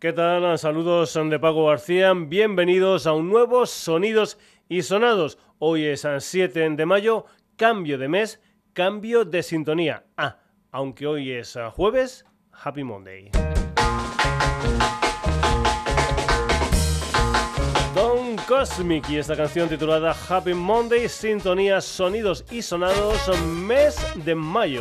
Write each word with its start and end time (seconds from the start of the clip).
¿Qué 0.00 0.14
tal? 0.14 0.58
Saludos 0.58 1.12
de 1.12 1.38
Paco 1.38 1.66
García. 1.66 2.14
Bienvenidos 2.14 3.06
a 3.06 3.12
un 3.12 3.28
nuevo 3.28 3.66
Sonidos 3.66 4.38
y 4.66 4.80
Sonados. 4.80 5.36
Hoy 5.58 5.84
es 5.84 6.08
7 6.18 6.70
de 6.70 6.86
mayo, 6.86 7.26
cambio 7.56 7.98
de 7.98 8.08
mes, 8.08 8.40
cambio 8.72 9.26
de 9.26 9.42
sintonía. 9.42 10.06
Ah, 10.16 10.38
aunque 10.70 11.06
hoy 11.06 11.32
es 11.32 11.54
jueves, 11.74 12.24
Happy 12.50 12.82
Monday. 12.82 13.30
Don 17.94 18.36
Cosmic 18.48 19.06
y 19.10 19.18
esta 19.18 19.36
canción 19.36 19.68
titulada 19.68 20.16
Happy 20.30 20.54
Monday, 20.54 21.10
sintonía, 21.10 21.82
sonidos 21.82 22.46
y 22.50 22.62
sonados, 22.62 23.38
mes 23.44 23.98
de 24.24 24.34
mayo. 24.34 24.80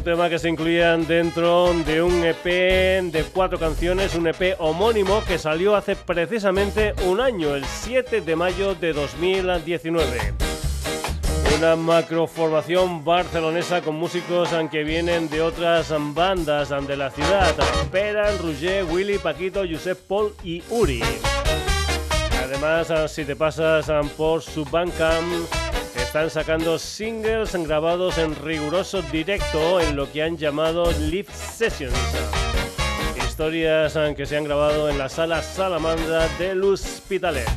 Un 0.00 0.04
tema 0.04 0.30
que 0.30 0.38
se 0.38 0.48
incluía 0.48 0.96
dentro 0.96 1.74
de 1.84 2.02
un 2.02 2.24
EP 2.24 2.42
de 2.42 3.22
cuatro 3.34 3.58
canciones, 3.58 4.14
un 4.14 4.26
EP 4.28 4.56
homónimo 4.58 5.22
que 5.24 5.36
salió 5.36 5.76
hace 5.76 5.94
precisamente 5.94 6.94
un 7.04 7.20
año, 7.20 7.54
el 7.54 7.66
7 7.66 8.22
de 8.22 8.34
mayo 8.34 8.74
de 8.74 8.94
2019. 8.94 10.32
Una 11.58 11.76
macroformación 11.76 13.04
barcelonesa 13.04 13.82
con 13.82 13.96
músicos 13.96 14.48
que 14.70 14.84
vienen 14.84 15.28
de 15.28 15.42
otras 15.42 15.92
bandas 16.14 16.70
de 16.70 16.96
la 16.96 17.10
ciudad, 17.10 17.54
Peran, 17.92 18.38
Roger, 18.38 18.84
Willy, 18.84 19.18
Paquito, 19.18 19.64
Josep 19.70 19.98
Paul 20.08 20.32
y 20.42 20.62
Uri. 20.70 21.02
Además, 22.42 23.12
si 23.12 23.26
te 23.26 23.36
pasas 23.36 23.86
por 24.16 24.40
su 24.40 24.64
Bandcamp, 24.64 25.26
están 26.10 26.28
sacando 26.28 26.76
singles 26.76 27.54
grabados 27.54 28.18
en 28.18 28.34
riguroso 28.34 29.00
directo 29.12 29.80
en 29.80 29.94
lo 29.94 30.10
que 30.10 30.24
han 30.24 30.36
llamado 30.36 30.90
live 30.90 31.28
sessions. 31.32 31.94
Historias 33.16 33.96
que 34.16 34.26
se 34.26 34.36
han 34.36 34.42
grabado 34.42 34.90
en 34.90 34.98
la 34.98 35.08
sala 35.08 35.40
Salamandra 35.40 36.26
del 36.36 36.64
Hospitalet. 36.64 37.48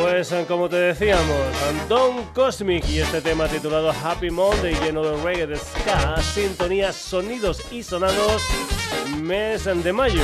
Pues 0.00 0.32
como 0.46 0.68
te 0.68 0.76
decíamos, 0.76 1.48
Don 1.88 2.26
Cosmic 2.26 2.88
y 2.88 3.00
este 3.00 3.22
tema 3.22 3.48
titulado 3.48 3.90
Happy 3.90 4.30
Monday 4.30 4.76
lleno 4.76 5.02
de 5.02 5.20
reggae 5.24 5.48
de 5.48 5.56
ska, 5.56 6.22
sintonía, 6.22 6.92
sonidos 6.92 7.60
y 7.72 7.82
sonados, 7.82 8.40
mes 9.20 9.64
de 9.64 9.92
mayo. 9.92 10.22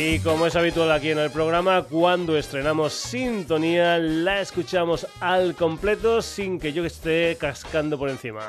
Y 0.00 0.20
como 0.20 0.46
es 0.46 0.54
habitual 0.54 0.92
aquí 0.92 1.10
en 1.10 1.18
el 1.18 1.30
programa, 1.30 1.82
cuando 1.82 2.38
estrenamos 2.38 2.92
Sintonía, 2.92 3.98
la 3.98 4.40
escuchamos 4.40 5.08
al 5.18 5.56
completo 5.56 6.22
sin 6.22 6.60
que 6.60 6.72
yo 6.72 6.84
esté 6.84 7.36
cascando 7.36 7.98
por 7.98 8.08
encima. 8.08 8.48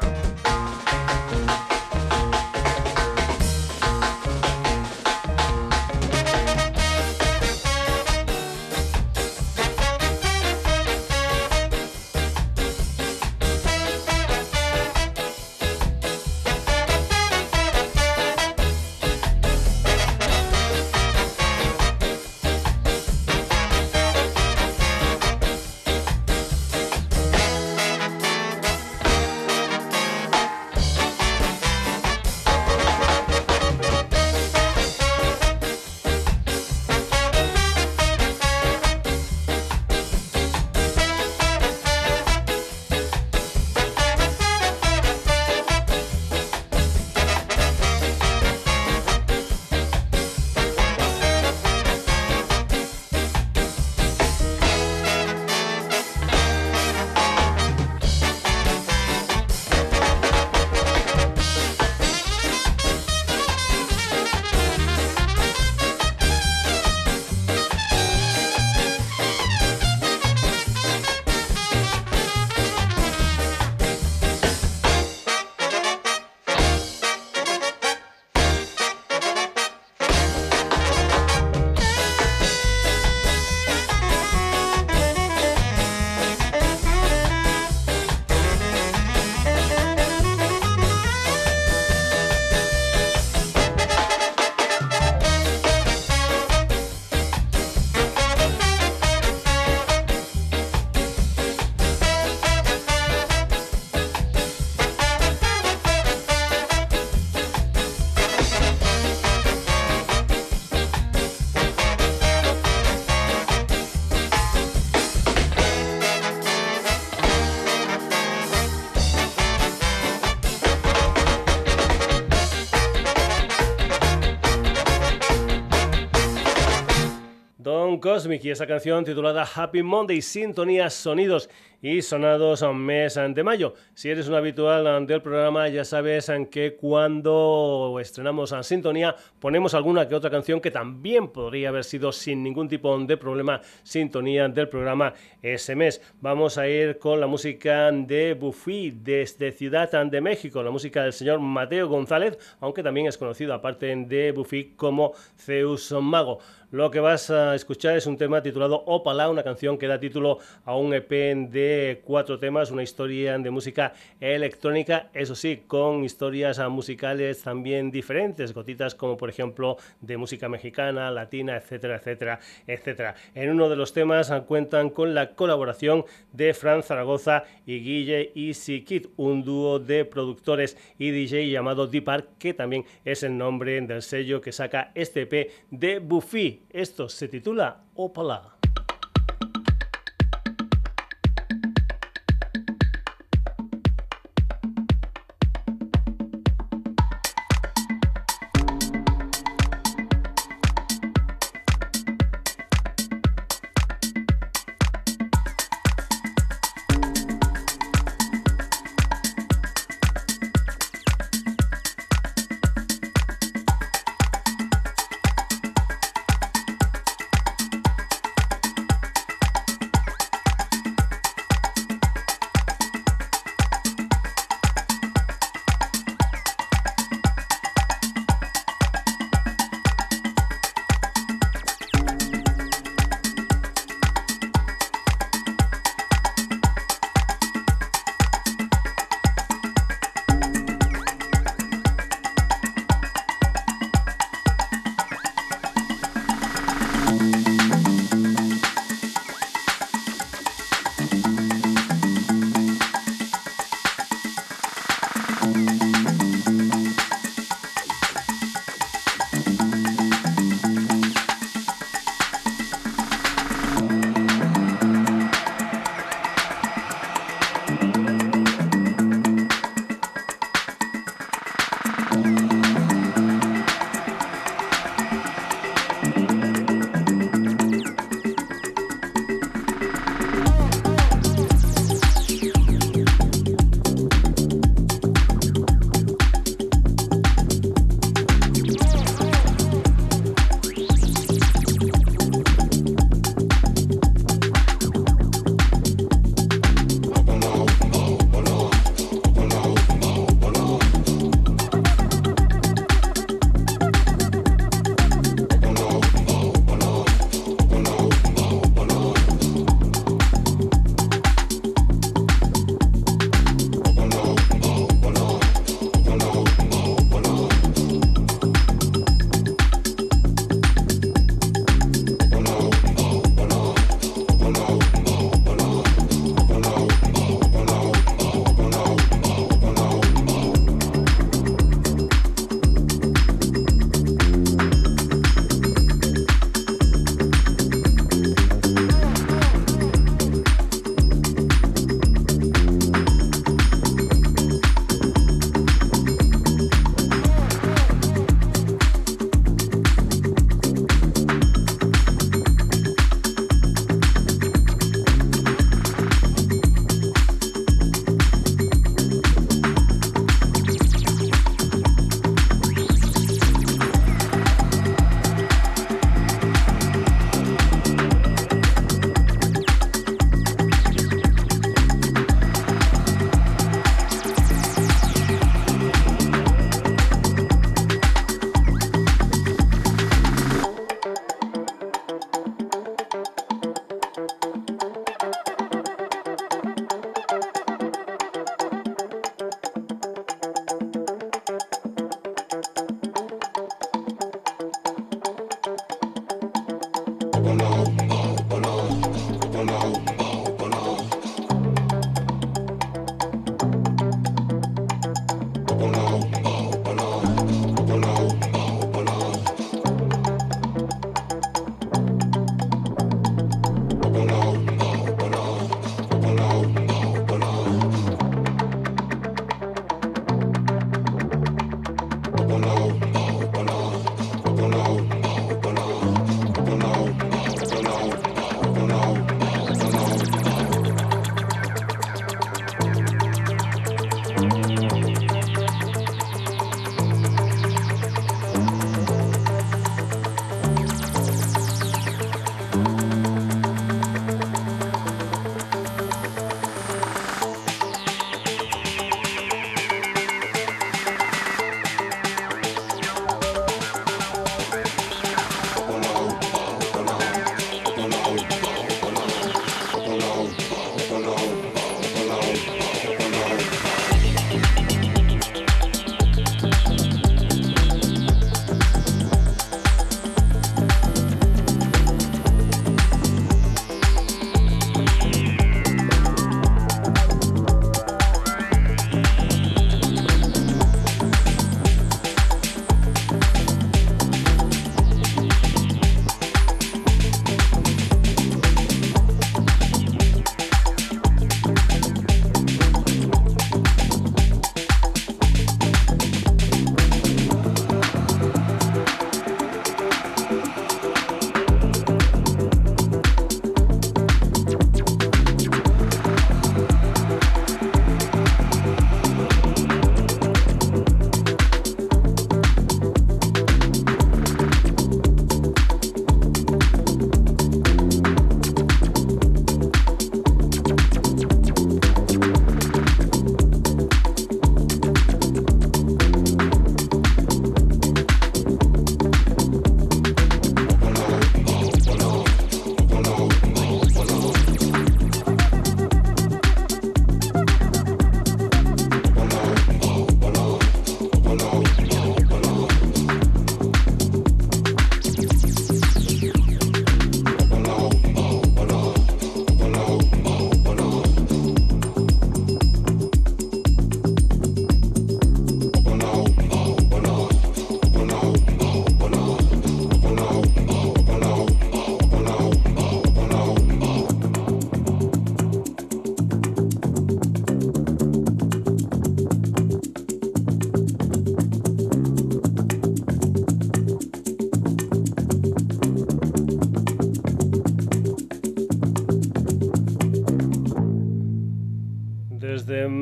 Cosmic 127.99 128.43
y 128.45 128.51
esa 128.51 128.67
canción 128.67 129.03
titulada 129.03 129.43
Happy 129.43 129.83
Monday, 129.83 130.21
sintonía, 130.21 130.89
sonidos 130.89 131.49
y 131.81 132.01
sonados 132.01 132.61
a 132.61 132.69
un 132.69 132.85
mes 132.85 133.15
de 133.15 133.43
mayo. 133.43 133.73
Si 133.93 134.09
eres 134.09 134.27
un 134.27 134.35
habitual 134.35 135.07
del 135.07 135.21
programa, 135.21 135.69
ya 135.69 135.85
sabes 135.85 136.29
que 136.51 136.75
cuando 136.75 137.97
estrenamos 138.01 138.51
a 138.51 138.63
Sintonía 138.63 139.15
ponemos 139.39 139.73
alguna 139.73 140.07
que 140.07 140.15
otra 140.15 140.29
canción 140.29 140.59
que 140.59 140.71
también 140.71 141.29
podría 141.29 141.69
haber 141.69 141.83
sido 141.83 142.11
sin 142.11 142.43
ningún 142.43 142.67
tipo 142.67 142.97
de 142.97 143.17
problema 143.17 143.61
sintonía 143.83 144.47
del 144.49 144.67
programa 144.67 145.13
ese 145.41 145.75
mes. 145.75 146.01
Vamos 146.21 146.57
a 146.57 146.67
ir 146.67 146.99
con 146.99 147.19
la 147.19 147.27
música 147.27 147.91
de 147.91 148.33
Buffy 148.33 148.91
desde 148.91 149.51
Ciudad 149.51 149.89
de 150.05 150.21
México, 150.21 150.61
la 150.61 150.71
música 150.71 151.03
del 151.03 151.13
señor 151.13 151.39
Mateo 151.39 151.87
González, 151.87 152.37
aunque 152.59 152.83
también 152.83 153.07
es 153.07 153.17
conocido 153.17 153.53
aparte 153.53 153.95
de 153.95 154.31
Buffy 154.31 154.73
como 154.75 155.13
Zeus 155.37 155.91
Mago. 155.93 156.39
Lo 156.71 156.91
que 156.91 156.99
vas 156.99 157.31
a 157.31 157.55
escuchar 157.55 157.97
es 157.97 158.05
un 158.05 158.15
tema 158.15 158.43
titulado 158.43 158.83
Opala, 158.85 159.27
una 159.31 159.41
canción 159.41 159.79
que 159.79 159.87
da 159.87 159.99
título 159.99 160.37
a 160.65 160.75
un 160.75 160.93
EP 160.93 161.09
de 161.49 162.03
cuatro 162.05 162.37
temas, 162.37 162.69
una 162.69 162.83
historia 162.83 163.35
de 163.39 163.49
música 163.49 163.93
electrónica, 164.19 165.09
eso 165.15 165.33
sí, 165.33 165.63
con 165.65 166.03
historias 166.03 166.59
musicales 166.69 167.41
también 167.41 167.89
diferentes, 167.89 168.53
gotitas 168.53 168.93
como 168.93 169.17
por 169.17 169.31
ejemplo 169.31 169.77
de 169.99 170.17
música 170.17 170.47
mexicana, 170.47 171.09
latina, 171.09 171.57
etcétera, 171.57 171.95
etcétera, 171.95 172.39
etcétera. 172.67 173.15
En 173.33 173.49
uno 173.49 173.67
de 173.67 173.75
los 173.75 173.91
temas 173.91 174.31
cuentan 174.47 174.91
con 174.91 175.15
la 175.15 175.31
colaboración 175.31 176.05
de 176.33 176.53
Fran 176.53 176.83
Zaragoza 176.83 177.45
y 177.65 177.79
Guille 177.79 178.31
Easy 178.35 178.83
Kid, 178.83 179.07
un 179.17 179.43
dúo 179.43 179.79
de 179.79 180.05
productores 180.05 180.77
y 180.99 181.09
DJ 181.09 181.49
llamado 181.49 181.87
Deep 181.87 182.03
Park, 182.03 182.27
que 182.37 182.53
también 182.53 182.85
es 183.05 183.23
el 183.23 183.35
nombre 183.35 183.81
del 183.81 184.03
sello 184.03 184.39
que 184.39 184.51
saca 184.51 184.91
este 184.93 185.21
EP 185.21 185.49
de 185.71 185.97
Buffy. 185.97 186.58
Esto 186.69 187.09
se 187.09 187.27
titula 187.27 187.85
Opala. 187.95 188.58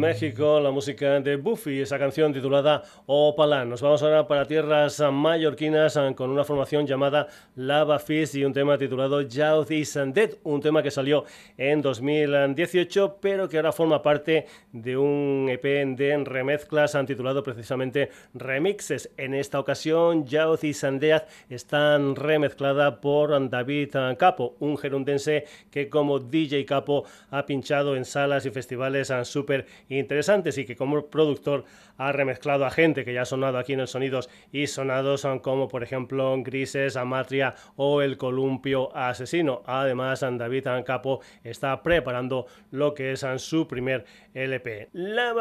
México, 0.08 0.62
la 0.62 0.72
música 0.72 1.20
de 1.20 1.36
Buffy, 1.36 1.82
esa 1.82 2.00
canción 2.00 2.32
titulada 2.32 2.82
Opala. 3.08 3.66
Nos 3.66 3.82
vamos 3.82 4.02
ahora 4.02 4.26
para 4.26 4.46
tierras 4.46 5.04
mallorquinas 5.12 6.00
con 6.16 6.30
una 6.30 6.46
formación 6.46 6.88
llamada 6.88 7.28
Lava 7.58 8.00
Fist 8.00 8.36
y 8.36 8.46
un 8.46 8.54
tema 8.54 8.78
titulado 8.78 9.20
Youth 9.20 9.70
is 9.72 10.00
Dead, 10.14 10.36
un 10.44 10.62
tema 10.62 10.82
que 10.82 10.92
salió 10.92 11.26
en 11.58 11.82
2018, 11.82 13.18
pero 13.20 13.50
que 13.50 13.58
ahora 13.58 13.74
forma 13.74 14.02
parte 14.02 14.46
de 14.72 14.96
un 14.96 15.37
EP 15.50 15.64
de 15.64 16.24
remezclas 16.24 16.98
titulado 17.06 17.44
precisamente 17.44 18.10
Remixes. 18.34 19.12
En 19.18 19.34
esta 19.34 19.60
ocasión, 19.60 20.26
Youth 20.26 20.64
is 20.64 20.86
Dead 21.00 21.24
está 21.50 21.98
remezclada 21.98 23.02
por 23.02 23.50
David 23.50 23.96
Capo, 24.18 24.56
un 24.60 24.78
gerundense 24.78 25.46
que 25.72 25.90
como 25.90 26.20
DJ 26.20 26.66
Capo 26.66 27.06
ha 27.32 27.46
pinchado 27.46 27.96
en 27.96 28.06
salas 28.06 28.46
y 28.46 28.52
festivales 28.52 29.12
súper 29.24 29.66
interesantes 29.90 30.58
y 30.58 30.66
que 30.66 30.76
como 30.76 31.06
productor 31.08 31.66
ha 31.98 32.12
remezclado 32.12 32.66
a 32.66 32.72
gente 32.72 33.04
que 33.04 33.14
ya 33.14 33.24
ha 33.24 33.26
sonado 33.26 33.58
aquí 33.58 33.74
en 33.74 33.80
el 33.80 33.88
Sonidos 33.88 34.30
y 34.52 34.68
sonados 34.68 35.22
son 35.22 35.40
como 35.40 35.68
por 35.68 35.84
ejemplo 35.84 36.36
Grises, 36.44 36.96
Amatria 36.96 37.56
o 37.76 38.02
El 38.02 38.18
Columpio 38.18 38.96
Asesino. 38.96 39.64
Además, 39.66 40.22
David 40.22 40.68
Capo 40.86 41.22
está 41.44 41.82
preparando 41.82 42.46
lo 42.72 42.94
que 42.94 43.14
es 43.14 43.26
su 43.38 43.68
primer 43.68 44.06
LP. 44.34 44.90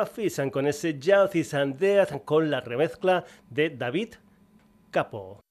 Fisan 0.04 0.50
con 0.50 0.66
ese 0.66 0.98
Youth 0.98 1.54
and 1.54 1.78
Death 1.78 2.24
con 2.24 2.50
la 2.50 2.60
remezcla 2.60 3.24
de 3.48 3.70
David 3.70 4.16
Capo. 4.90 5.45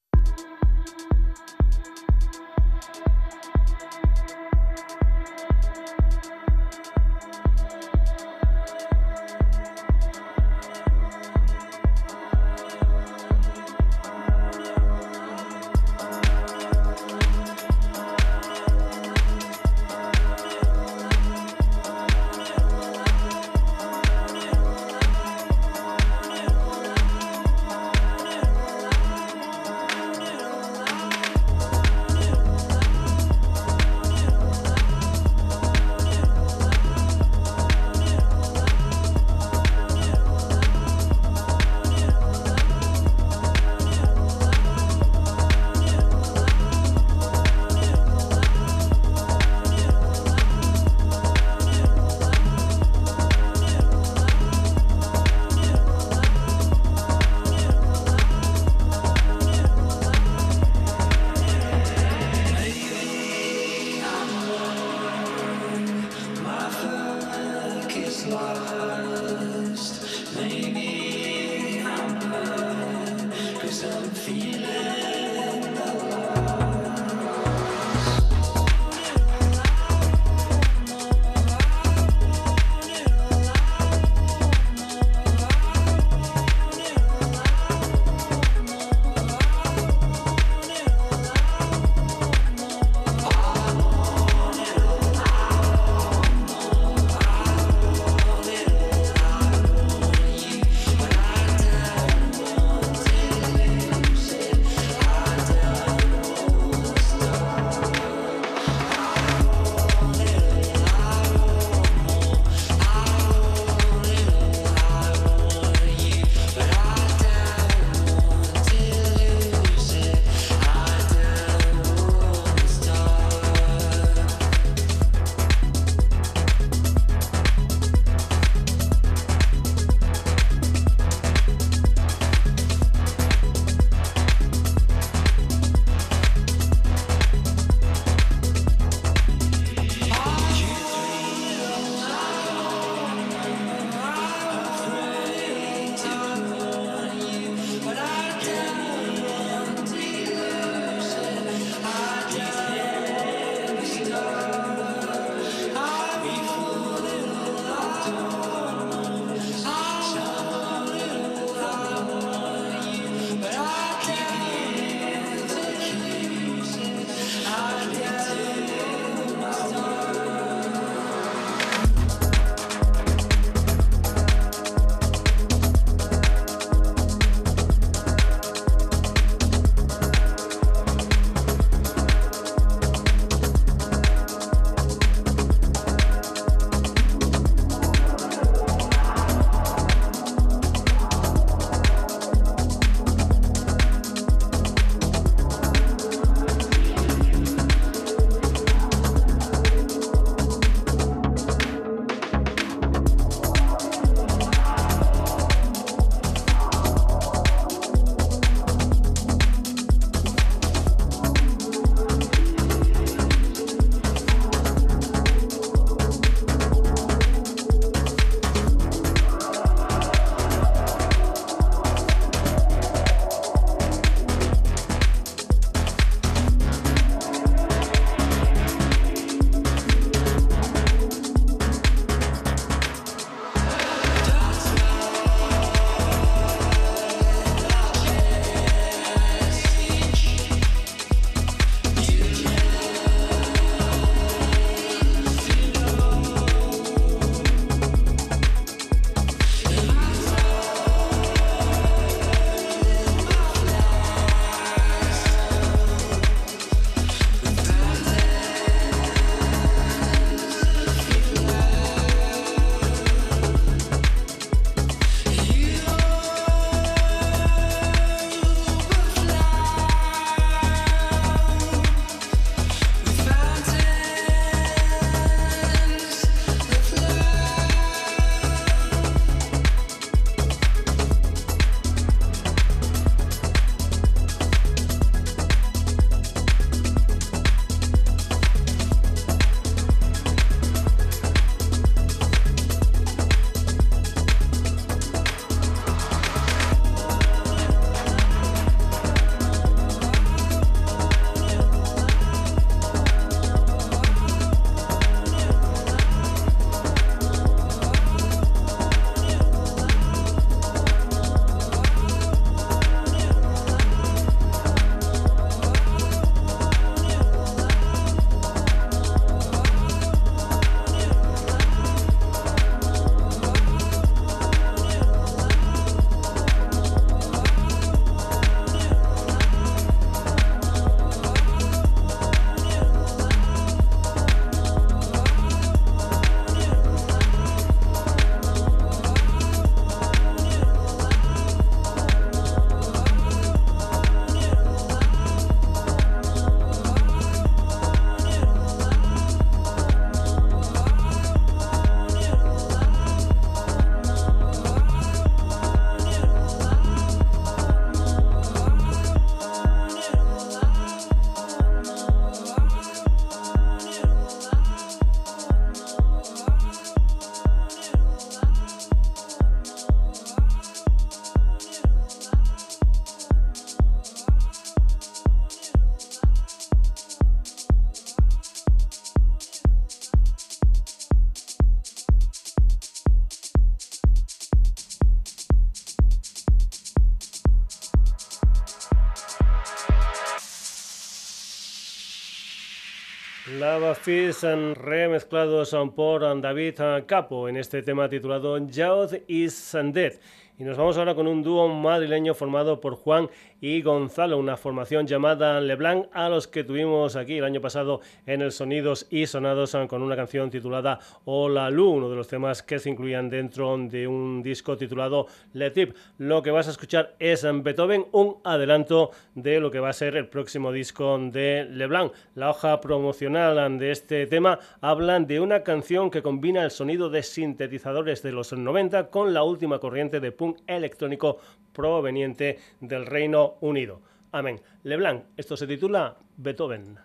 Lava 393.75 393.93
Fish 393.93 394.41
remezclados 394.75 395.75
por 395.97 396.21
David 396.41 396.79
Capo 397.05 397.49
en 397.49 397.57
este 397.57 397.81
tema 397.81 398.07
titulado 398.07 398.57
Youth 398.57 399.21
is 399.27 399.75
Dead. 399.91 400.13
Y 400.57 400.63
nos 400.63 400.77
vamos 400.77 400.97
ahora 400.97 401.15
con 401.15 401.27
un 401.27 401.43
dúo 401.43 401.67
madrileño 401.67 402.33
formado 402.33 402.79
por 402.79 402.95
Juan 402.95 403.29
y 403.59 403.81
Gonzalo, 403.81 404.37
una 404.37 404.55
formación 404.55 405.05
llamada 405.05 405.59
Leblanc, 405.59 406.07
a 406.13 406.29
los 406.29 406.47
que 406.47 406.63
tuvimos 406.63 407.17
aquí 407.17 407.39
el 407.39 407.43
año 407.43 407.59
pasado 407.59 407.99
en 408.25 408.41
el 408.41 408.53
Sonidos 408.53 409.05
y 409.09 409.25
Sonados 409.25 409.75
con 409.89 410.01
una 410.01 410.15
canción 410.15 410.49
titulada 410.49 410.99
Hola 411.25 411.69
Lu, 411.69 411.89
uno 411.89 412.09
de 412.09 412.15
los 412.15 412.29
temas 412.29 412.63
que 412.63 412.79
se 412.79 412.89
incluían 412.89 413.29
dentro 413.29 413.77
de 413.77 414.07
un 414.07 414.41
disco 414.41 414.77
titulado 414.77 415.27
Le 415.51 415.71
Tip. 415.71 415.93
Lo 416.19 416.41
que 416.41 416.51
vas 416.51 416.69
a 416.69 416.71
escuchar 416.71 417.15
es 417.19 417.43
en 417.43 417.61
Beethoven, 417.61 418.05
un 418.13 418.37
adelanto 418.45 419.11
de 419.33 419.59
lo 419.59 419.69
que 419.69 419.81
va 419.81 419.89
a 419.89 419.93
ser 419.93 420.15
el 420.15 420.29
próximo 420.29 420.71
disco 420.71 421.19
de 421.19 421.67
Leblanc. 421.69 422.13
La 422.33 422.51
hoja 422.51 422.79
promocional 422.79 423.77
de 423.77 423.91
este 423.91 424.25
tema 424.25 424.59
hablan 424.79 425.27
de 425.27 425.41
una 425.41 425.63
canción 425.63 426.09
que 426.09 426.21
combina 426.21 426.63
el 426.63 426.71
sonido 426.71 427.09
de 427.09 427.23
sintetizadores 427.23 428.23
de 428.23 428.31
los 428.31 428.53
90 428.53 429.09
con 429.09 429.33
la 429.33 429.43
última 429.43 429.79
corriente 429.79 430.21
de 430.21 430.31
punk 430.31 430.44
electrónico 430.67 431.39
proveniente 431.73 432.59
del 432.79 433.05
Reino 433.05 433.55
Unido. 433.61 434.01
Amén. 434.31 434.61
Leblanc, 434.83 435.25
esto 435.37 435.55
se 435.55 435.67
titula 435.67 436.17
Beethoven. 436.37 437.04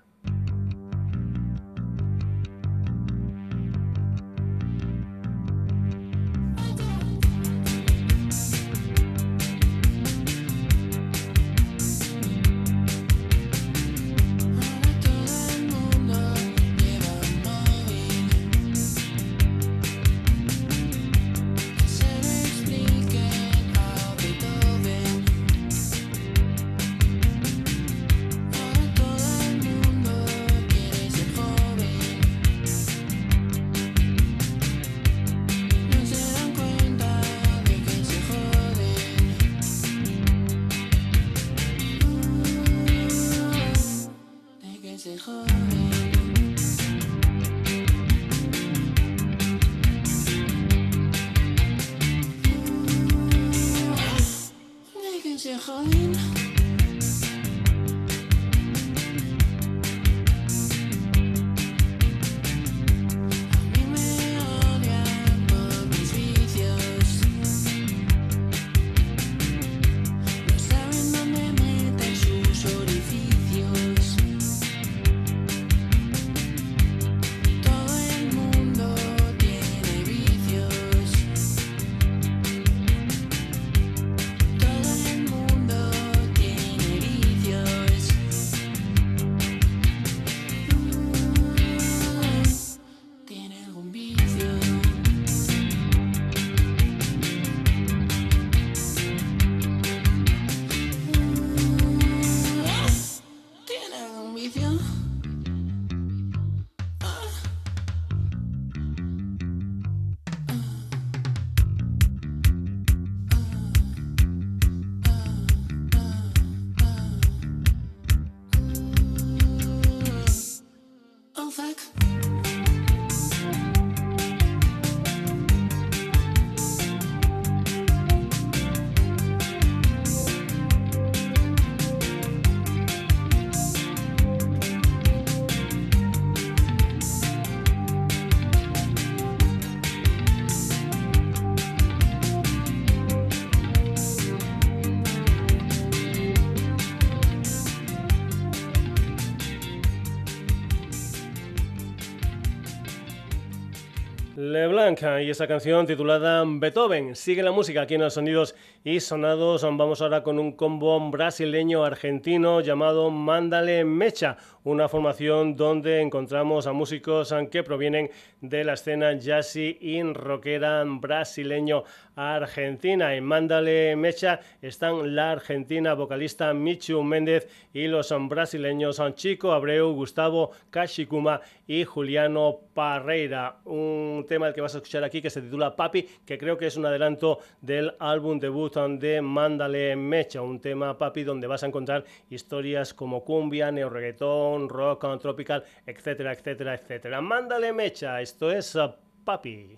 Y 154.91 155.31
esa 155.31 155.47
canción 155.47 155.87
titulada 155.87 156.43
Beethoven. 156.45 157.15
Sigue 157.15 157.45
la 157.45 157.53
música 157.53 157.83
aquí 157.83 157.95
en 157.95 158.01
los 158.01 158.15
sonidos 158.15 158.57
y 158.85 159.01
sonados. 159.01 159.63
Vamos 159.63 160.01
ahora 160.01 160.23
con 160.23 160.39
un 160.39 160.53
combo 160.53 160.99
brasileño 161.11 161.85
argentino 161.85 162.61
llamado 162.61 163.11
Mándale 163.11 163.85
Mecha, 163.85 164.39
una 164.65 164.89
formación 164.89 165.57
donde 165.57 166.01
encontramos 166.01 166.67
a 166.67 166.73
músicos 166.73 167.35
que 167.51 167.63
provienen 167.63 168.11
de 168.41 168.65
la 168.65 168.75
escena 168.75 169.13
jazzy 169.13 169.77
y 169.81 170.03
rockera 170.03 170.83
brasileño 170.87 171.85
argentina. 172.17 173.15
En 173.15 173.25
Mándale 173.25 173.97
Mecha 173.97 174.41
están 174.63 175.15
la 175.15 175.33
argentina 175.33 175.95
vocalista 175.95 176.53
Michu 176.55 177.03
Méndez 177.03 177.49
y 177.73 177.87
los 177.87 178.15
brasileños 178.29 179.01
Chico 179.15 179.53
Abreu, 179.53 179.93
Gustavo 179.93 180.53
Kashikuma 180.71 181.41
y 181.67 181.85
Juliano 181.85 182.61
Parreira. 182.75 183.57
Un 183.65 184.25
tema 184.29 184.49
el 184.49 184.55
que 184.55 184.61
vas 184.61 184.75
a 184.75 184.79
escuchar 184.79 185.05
aquí 185.05 185.21
que 185.21 185.31
se 185.31 185.43
titula 185.43 185.77
Papi, 185.77 186.03
que 186.25 186.39
creo 186.39 186.57
que 186.57 186.67
es 186.67 186.77
un 186.77 186.87
adelanto 186.87 187.41
del 187.61 187.95
álbum 187.99 188.39
debut 188.39 188.70
de 188.71 189.21
Mándale 189.21 189.97
Mecha, 189.97 190.43
un 190.43 190.61
tema 190.61 190.97
Papi 190.97 191.25
donde 191.25 191.49
vas 191.49 191.65
a 191.65 191.67
encontrar 191.67 192.05
historias 192.29 192.95
como 192.95 193.25
cumbia, 193.25 193.73
neo 193.73 193.91
reggaetón, 193.91 194.69
rock 194.69 195.05
tropical, 195.21 195.65
etcétera, 195.85 196.33
etcétera, 196.33 196.75
etcétera. 196.75 197.21
Mándale 197.21 197.73
Mecha, 197.73 198.21
esto 198.21 198.53
es 198.53 198.77
uh, 198.77 198.93
Papi. 199.25 199.77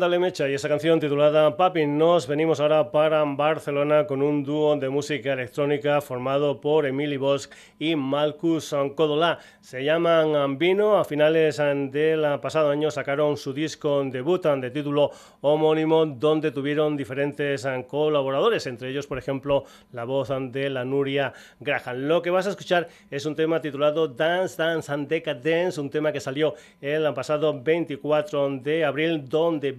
Banda 0.00 0.16
Lemecha 0.16 0.48
y 0.48 0.54
esa 0.54 0.66
canción 0.66 0.98
titulada 0.98 1.58
Papi. 1.58 1.86
Nos 1.86 2.26
venimos 2.26 2.58
ahora 2.58 2.90
para 2.90 3.22
Barcelona 3.22 4.06
con 4.06 4.22
un 4.22 4.42
dúo 4.42 4.74
de 4.76 4.88
música 4.88 5.34
electrónica 5.34 6.00
formado 6.00 6.58
por 6.58 6.86
Emily 6.86 7.18
Bosch 7.18 7.50
y 7.78 7.94
Malcus 7.96 8.74
Codolá. 8.94 9.40
Se 9.60 9.84
llaman 9.84 10.56
Vino. 10.56 10.96
A 10.96 11.04
finales 11.04 11.58
del 11.58 12.40
pasado 12.40 12.70
año 12.70 12.90
sacaron 12.90 13.36
su 13.36 13.52
disco 13.52 14.02
debut 14.04 14.46
de 14.46 14.70
título 14.70 15.10
homónimo 15.42 16.06
donde 16.06 16.50
tuvieron 16.50 16.96
diferentes 16.96 17.68
colaboradores, 17.86 18.66
entre 18.66 18.88
ellos, 18.88 19.06
por 19.06 19.18
ejemplo, 19.18 19.64
la 19.92 20.04
voz 20.04 20.30
de 20.50 20.70
la 20.70 20.82
Nuria 20.86 21.34
Graham. 21.58 22.08
Lo 22.08 22.22
que 22.22 22.30
vas 22.30 22.46
a 22.46 22.50
escuchar 22.50 22.88
es 23.10 23.26
un 23.26 23.36
tema 23.36 23.60
titulado 23.60 24.08
Dance, 24.08 24.56
Dance 24.56 24.90
and 24.90 25.08
Decadence, 25.08 25.78
un 25.78 25.90
tema 25.90 26.10
que 26.10 26.20
salió 26.20 26.54
el 26.80 27.12
pasado 27.12 27.60
24 27.60 28.48
de 28.60 28.86
abril 28.86 29.28
donde 29.28 29.72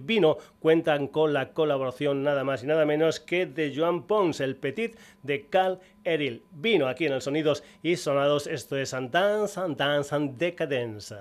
Cuentan 0.60 1.08
con 1.08 1.32
la 1.32 1.52
colaboración 1.52 2.22
nada 2.22 2.44
más 2.44 2.62
y 2.62 2.66
nada 2.66 2.84
menos 2.84 3.18
que 3.18 3.46
de 3.46 3.72
Joan 3.74 4.06
Pons, 4.06 4.40
el 4.40 4.56
petit 4.56 4.96
de 5.22 5.48
Cal 5.48 5.80
Eril. 6.04 6.44
Vino 6.50 6.86
aquí 6.86 7.06
en 7.06 7.14
el 7.14 7.22
Sonidos 7.22 7.64
y 7.82 7.96
Sonados, 7.96 8.46
esto 8.46 8.76
es 8.76 8.90
Dance 8.90 9.58
and 9.58 10.36
Decadence. 10.36 11.14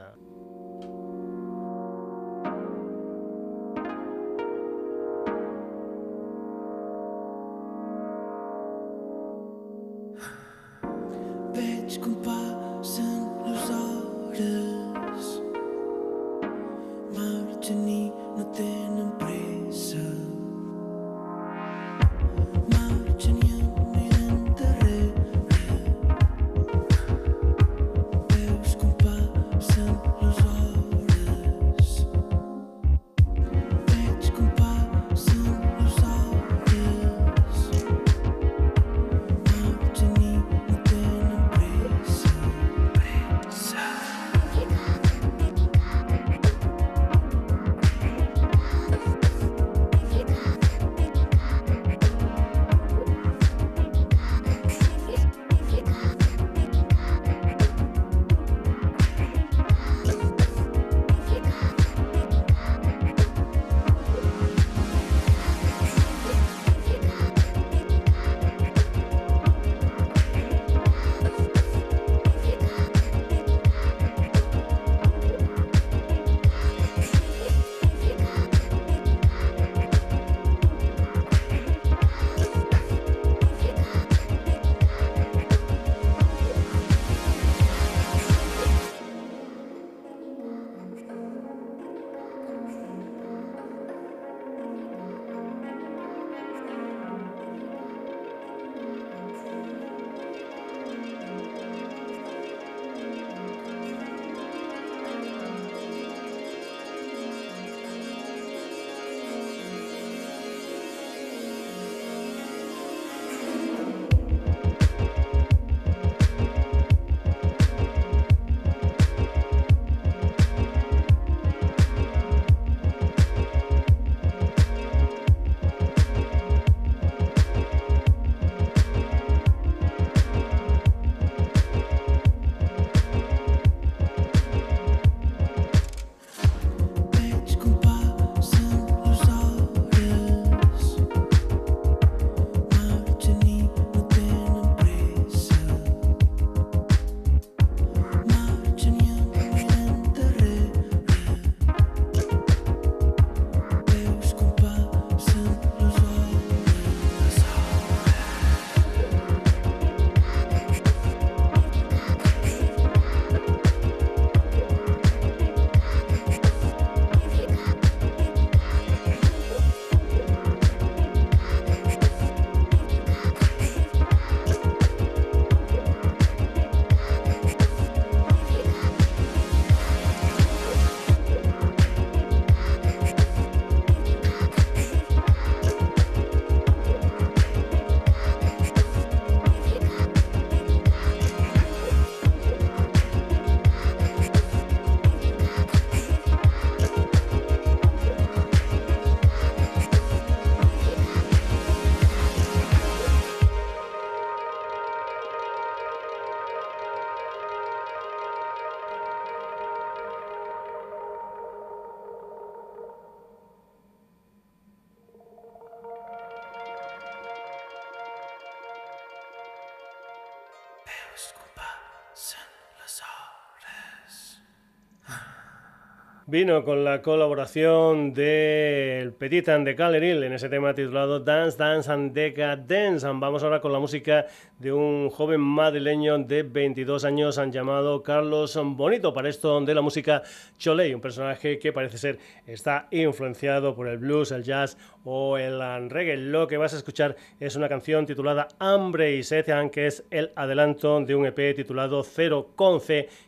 Vino 226.31 226.63
con 226.63 226.85
la 226.85 227.01
colaboración 227.01 228.13
del 228.13 229.11
Petit 229.11 229.49
and 229.49 229.67
de 229.67 229.75
Caleril 229.75 230.23
en 230.23 230.31
ese 230.31 230.47
tema 230.47 230.73
titulado 230.73 231.19
Dance, 231.19 231.57
Dance 231.57 231.91
and 231.91 232.13
Decadence. 232.13 233.05
Vamos 233.05 233.43
ahora 233.43 233.59
con 233.59 233.73
la 233.73 233.79
música 233.79 234.27
de 234.57 234.71
un 234.71 235.09
joven 235.09 235.41
madrileño 235.41 236.19
de 236.19 236.43
22 236.43 237.03
años 237.03 237.37
han 237.37 237.51
llamado 237.51 238.01
Carlos 238.01 238.57
Bonito 238.63 239.13
para 239.13 239.27
esto 239.27 239.59
de 239.59 239.75
la 239.75 239.81
música 239.81 240.23
Choley, 240.57 240.93
un 240.93 241.01
personaje 241.01 241.59
que 241.59 241.73
parece 241.73 241.97
ser 241.97 242.19
está 242.45 242.87
influenciado 242.91 243.75
por 243.75 243.89
el 243.89 243.97
blues, 243.97 244.31
el 244.31 244.43
jazz 244.43 244.77
o 245.03 245.37
el 245.37 245.89
reggae. 245.89 246.15
Lo 246.15 246.47
que 246.47 246.57
vas 246.57 246.73
a 246.73 246.77
escuchar 246.77 247.17
es 247.39 247.57
una 247.57 247.67
canción 247.67 248.05
titulada 248.05 248.47
Hambre 248.59 249.17
y 249.17 249.23
Sed, 249.23 249.45
que 249.71 249.87
es 249.87 250.05
el 250.11 250.31
adelanto 250.35 251.01
de 251.01 251.13
un 251.13 251.25
EP 251.25 251.55
titulado 251.55 252.03
Cero 252.03 252.51
con 252.55 252.79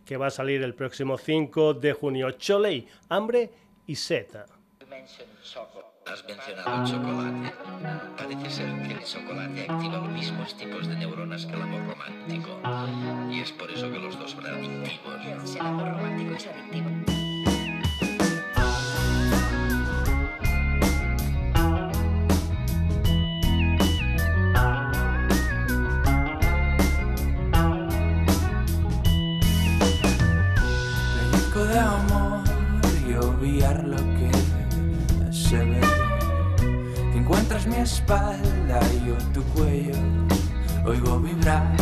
que 0.05 0.17
va 0.17 0.27
a 0.27 0.31
salir 0.31 0.63
el 0.63 0.73
próximo 0.73 1.17
5 1.17 1.73
de 1.73 1.93
junio. 1.93 2.31
Choley, 2.31 2.87
Hambre 3.09 3.51
y 3.87 3.95
Sed. 3.95 4.27
Has 6.05 6.25
mencionado 6.25 6.83
el 6.83 6.91
chocolate. 6.91 7.53
Parece 8.17 8.49
ser 8.49 8.87
que 8.87 8.93
el 8.93 9.03
chocolate 9.03 9.61
activa 9.61 9.97
los 9.97 10.09
mismos 10.09 10.57
tipos 10.57 10.87
de 10.87 10.95
neuronas 10.95 11.45
que 11.45 11.53
el 11.53 11.61
amor 11.61 11.87
romántico. 11.87 12.59
Y 13.31 13.39
es 13.39 13.51
por 13.53 13.71
eso 13.71 13.89
que 13.91 13.99
los 13.99 14.19
dos 14.19 14.31
son 14.31 14.45
adictivos. 14.45 15.55
El 15.55 15.61
amor 15.61 15.91
romántico 15.91 16.35
es 16.35 16.47
adictivo. 16.47 17.32
Espalda 37.83 38.79
y 38.93 39.07
yo 39.07 39.15
tu 39.33 39.43
cuello 39.53 39.93
oigo 40.85 41.19
vibrar 41.19 41.75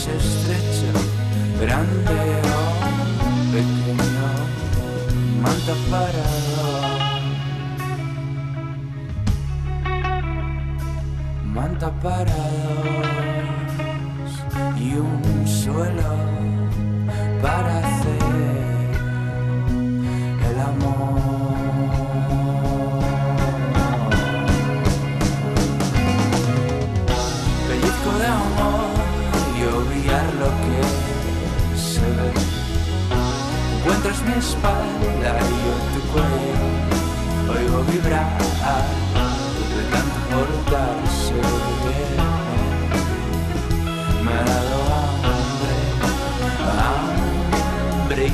es 0.00 0.08
estrecho, 0.08 0.92
grande 1.60 2.20
o 2.56 2.70
pequeño, 3.52 4.28
manta 5.42 5.74
parado. 5.90 6.70
Manta 11.44 11.90
parados 12.00 12.32
y 14.78 14.94
un 14.94 15.46
suelo 15.46 16.12
para 17.42 17.89
espalda 34.40 35.32
y 35.38 35.54
yo 35.62 35.74
tu 35.92 36.00
cuello, 36.12 36.66
oigo 37.52 37.78
vibrar 37.92 38.38
de 39.76 39.82
tanto 39.92 40.18
portarse 40.30 41.38
bien. 41.84 42.20
Me 44.24 44.32
ha 44.32 44.42
dado 44.50 44.78
hambre, 45.28 45.76
hambre 46.80 48.22
y. 48.26 48.28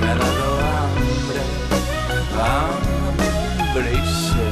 Me 0.00 0.06
ha 0.06 0.14
dado 0.14 0.48
hambre, 0.72 1.42
hambre 3.60 3.88
y. 3.92 4.47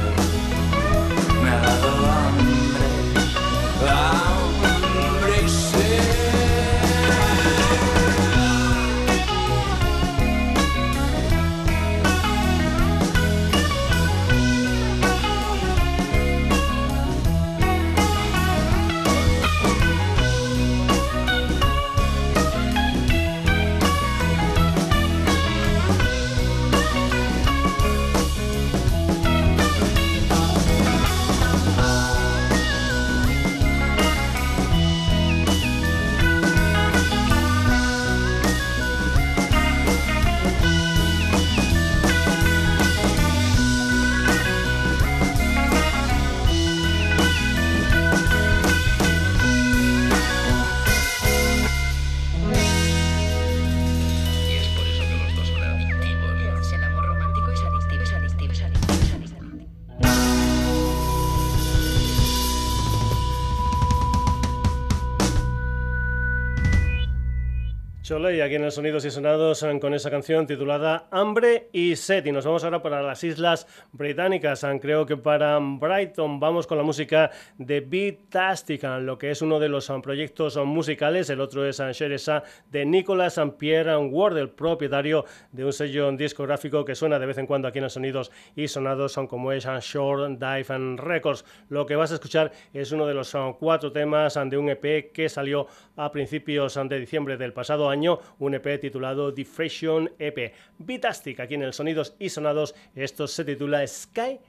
y 68.17 68.41
aquí 68.41 68.55
en 68.55 68.63
el 68.63 68.71
Sonidos 68.71 69.05
y 69.05 69.11
Sonados 69.11 69.63
con 69.79 69.93
esa 69.93 70.09
canción 70.09 70.47
titulada 70.47 71.07
Hambre 71.11 71.69
y 71.71 71.95
Sed. 71.95 72.25
Y 72.25 72.31
nos 72.31 72.45
vamos 72.45 72.63
ahora 72.63 72.81
para 72.81 73.03
las 73.03 73.23
Islas 73.23 73.67
Británicas. 73.91 74.65
Creo 74.81 75.05
que 75.05 75.17
para 75.17 75.59
Brighton 75.59 76.39
vamos 76.39 76.65
con 76.65 76.79
la 76.79 76.83
música 76.83 77.29
de 77.59 77.79
Beatastic, 77.81 78.83
lo 79.01 79.19
que 79.19 79.29
es 79.29 79.43
uno 79.43 79.59
de 79.59 79.69
los 79.69 79.91
proyectos 80.01 80.57
musicales. 80.57 81.29
El 81.29 81.41
otro 81.41 81.63
es 81.63 81.79
Sheresa 81.79 82.41
de 82.71 82.87
Nicolas 82.87 83.39
Pierre 83.59 83.95
Ward, 83.95 84.37
el 84.39 84.49
propietario 84.49 85.23
de 85.51 85.65
un 85.65 85.71
sello 85.71 86.11
discográfico 86.11 86.83
que 86.83 86.95
suena 86.95 87.19
de 87.19 87.27
vez 87.27 87.37
en 87.37 87.45
cuando 87.45 87.67
aquí 87.67 87.77
en 87.77 87.83
el 87.83 87.91
Sonidos 87.91 88.31
y 88.55 88.67
Sonados, 88.67 89.11
son 89.11 89.27
como 89.27 89.51
es 89.51 89.65
Short 89.65 90.39
Dive 90.39 90.97
Records. 90.97 91.45
Lo 91.69 91.85
que 91.85 91.95
vas 91.95 92.11
a 92.11 92.15
escuchar 92.15 92.51
es 92.73 92.91
uno 92.91 93.05
de 93.05 93.13
los 93.13 93.31
cuatro 93.59 93.91
temas 93.91 94.39
de 94.43 94.57
un 94.57 94.69
EP 94.69 95.11
que 95.11 95.29
salió 95.29 95.67
a 95.95 96.11
principios 96.11 96.79
de 96.83 96.99
diciembre 96.99 97.37
del 97.37 97.53
pasado 97.53 97.89
año 97.89 98.06
un 98.39 98.53
EP 98.53 98.79
titulado 98.79 99.31
Diffraction 99.31 100.11
EP. 100.19 100.53
Vitastic, 100.79 101.39
aquí 101.39 101.55
en 101.55 101.63
el 101.63 101.73
Sonidos 101.73 102.15
y 102.19 102.29
Sonados, 102.29 102.75
esto 102.95 103.27
se 103.27 103.45
titula 103.45 103.85
Sky 103.85 104.39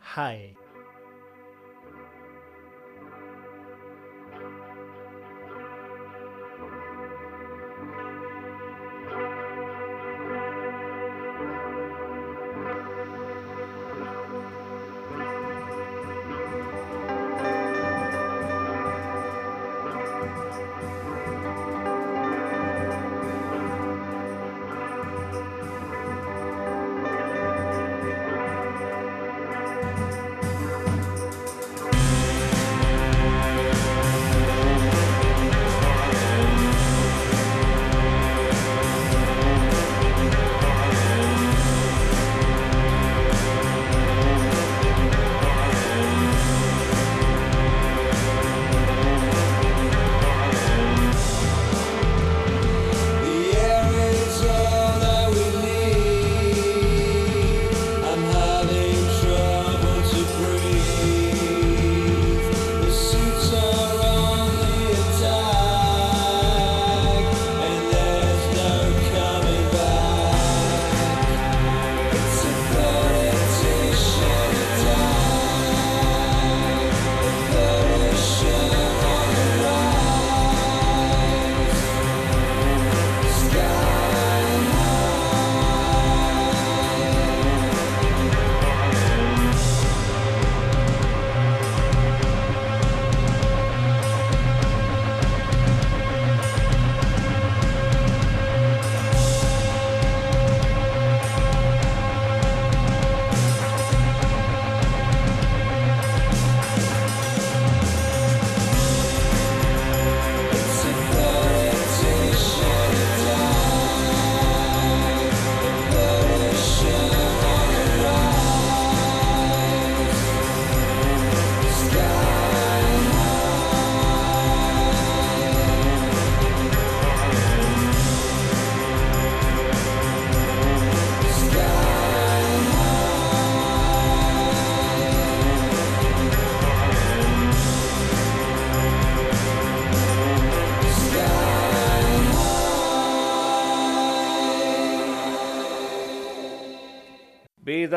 High. 0.00 0.67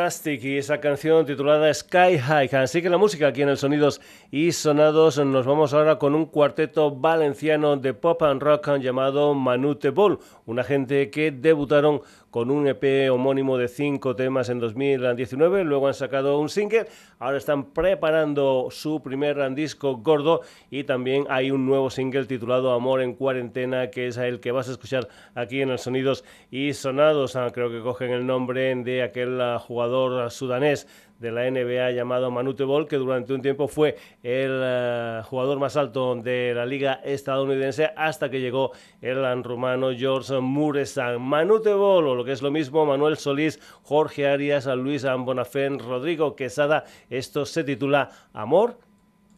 Y 0.03 0.57
esa 0.57 0.79
canción 0.79 1.27
titulada 1.27 1.71
Sky 1.71 2.17
High. 2.17 2.49
Así 2.55 2.81
que 2.81 2.89
la 2.89 2.97
música 2.97 3.27
aquí 3.27 3.43
en 3.43 3.49
el 3.49 3.57
Sonidos 3.57 4.01
y 4.33 4.53
Sonados 4.53 5.17
nos 5.17 5.45
vamos 5.45 5.73
ahora 5.73 5.99
con 5.99 6.15
un 6.15 6.25
cuarteto 6.25 6.89
valenciano 6.89 7.75
de 7.75 7.93
pop 7.93 8.23
and 8.23 8.41
rock 8.41 8.77
llamado 8.77 9.33
Manute 9.33 9.89
Ball, 9.89 10.19
una 10.45 10.63
gente 10.63 11.09
que 11.09 11.31
debutaron 11.31 12.01
con 12.29 12.49
un 12.49 12.65
EP 12.65 13.11
homónimo 13.11 13.57
de 13.57 13.67
cinco 13.67 14.15
temas 14.15 14.47
en 14.47 14.59
2019, 14.59 15.65
luego 15.65 15.89
han 15.89 15.93
sacado 15.93 16.39
un 16.39 16.47
single, 16.47 16.87
ahora 17.19 17.37
están 17.37 17.73
preparando 17.73 18.69
su 18.71 19.03
primer 19.03 19.53
disco 19.53 19.97
gordo 19.97 20.39
y 20.69 20.85
también 20.85 21.25
hay 21.29 21.51
un 21.51 21.65
nuevo 21.65 21.89
single 21.89 22.25
titulado 22.25 22.71
Amor 22.71 23.01
en 23.01 23.15
cuarentena, 23.15 23.89
que 23.89 24.07
es 24.07 24.15
el 24.15 24.39
que 24.39 24.53
vas 24.53 24.69
a 24.69 24.71
escuchar 24.71 25.09
aquí 25.35 25.61
en 25.61 25.71
el 25.71 25.77
Sonidos 25.77 26.23
y 26.49 26.71
Sonados, 26.71 27.35
ah, 27.35 27.49
creo 27.53 27.69
que 27.69 27.81
cogen 27.81 28.11
el 28.11 28.25
nombre 28.25 28.73
de 28.75 29.03
aquel 29.03 29.41
ah, 29.41 29.59
jugador 29.59 30.31
sudanés 30.31 30.87
de 31.21 31.31
la 31.31 31.49
NBA 31.49 31.91
llamado 31.91 32.31
Manute 32.31 32.63
Ball, 32.63 32.87
que 32.87 32.97
durante 32.97 33.33
un 33.33 33.41
tiempo 33.41 33.67
fue 33.67 33.95
el 34.23 34.59
eh, 34.63 35.21
jugador 35.25 35.59
más 35.59 35.77
alto 35.77 36.15
de 36.15 36.53
la 36.55 36.65
liga 36.65 36.93
estadounidense 37.03 37.91
hasta 37.95 38.29
que 38.29 38.41
llegó 38.41 38.71
el 39.01 39.43
rumano 39.43 39.91
George 39.95 40.39
Muresan. 40.39 41.21
Manute 41.21 41.73
Ball, 41.73 42.07
o 42.07 42.15
lo 42.15 42.25
que 42.25 42.31
es 42.31 42.41
lo 42.41 42.49
mismo, 42.49 42.85
Manuel 42.85 43.17
Solís, 43.17 43.59
Jorge 43.83 44.27
Arias, 44.27 44.65
Luis 44.65 45.03
Bonafén, 45.03 45.77
Rodrigo 45.77 46.35
Quesada. 46.35 46.85
Esto 47.09 47.45
se 47.45 47.63
titula 47.63 48.09
Amor 48.33 48.79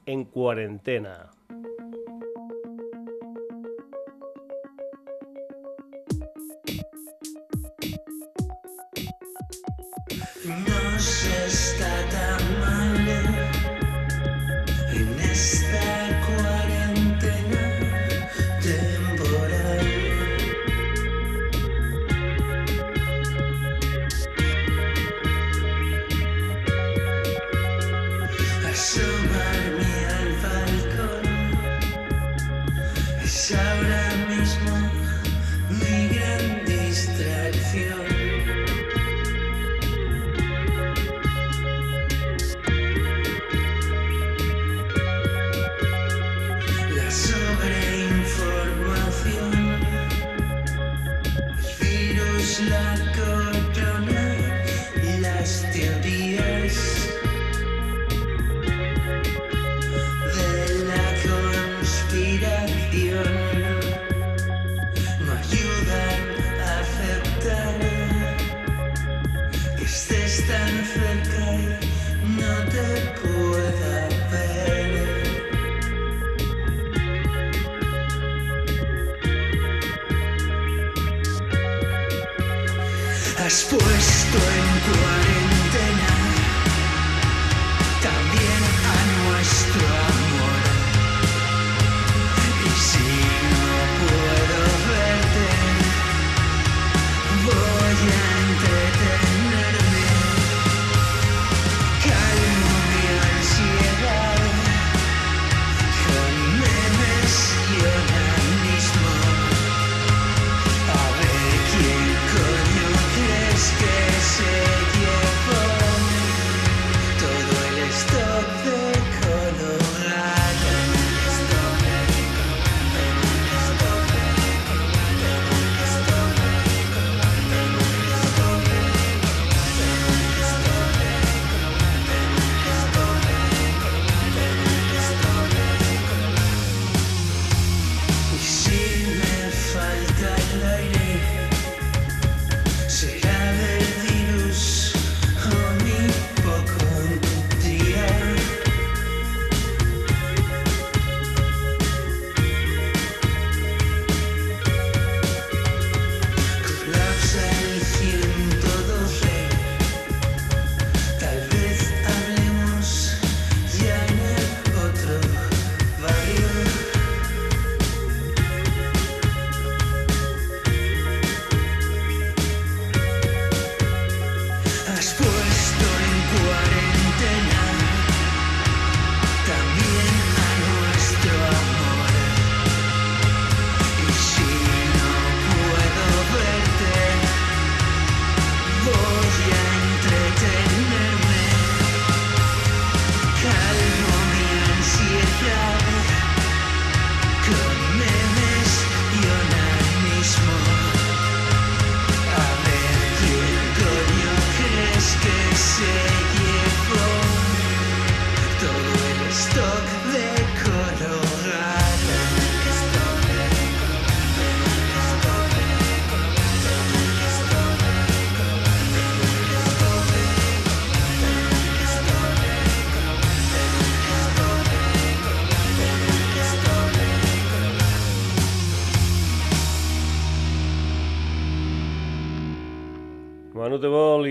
en 0.05 0.23
cuarentena. 0.23 1.31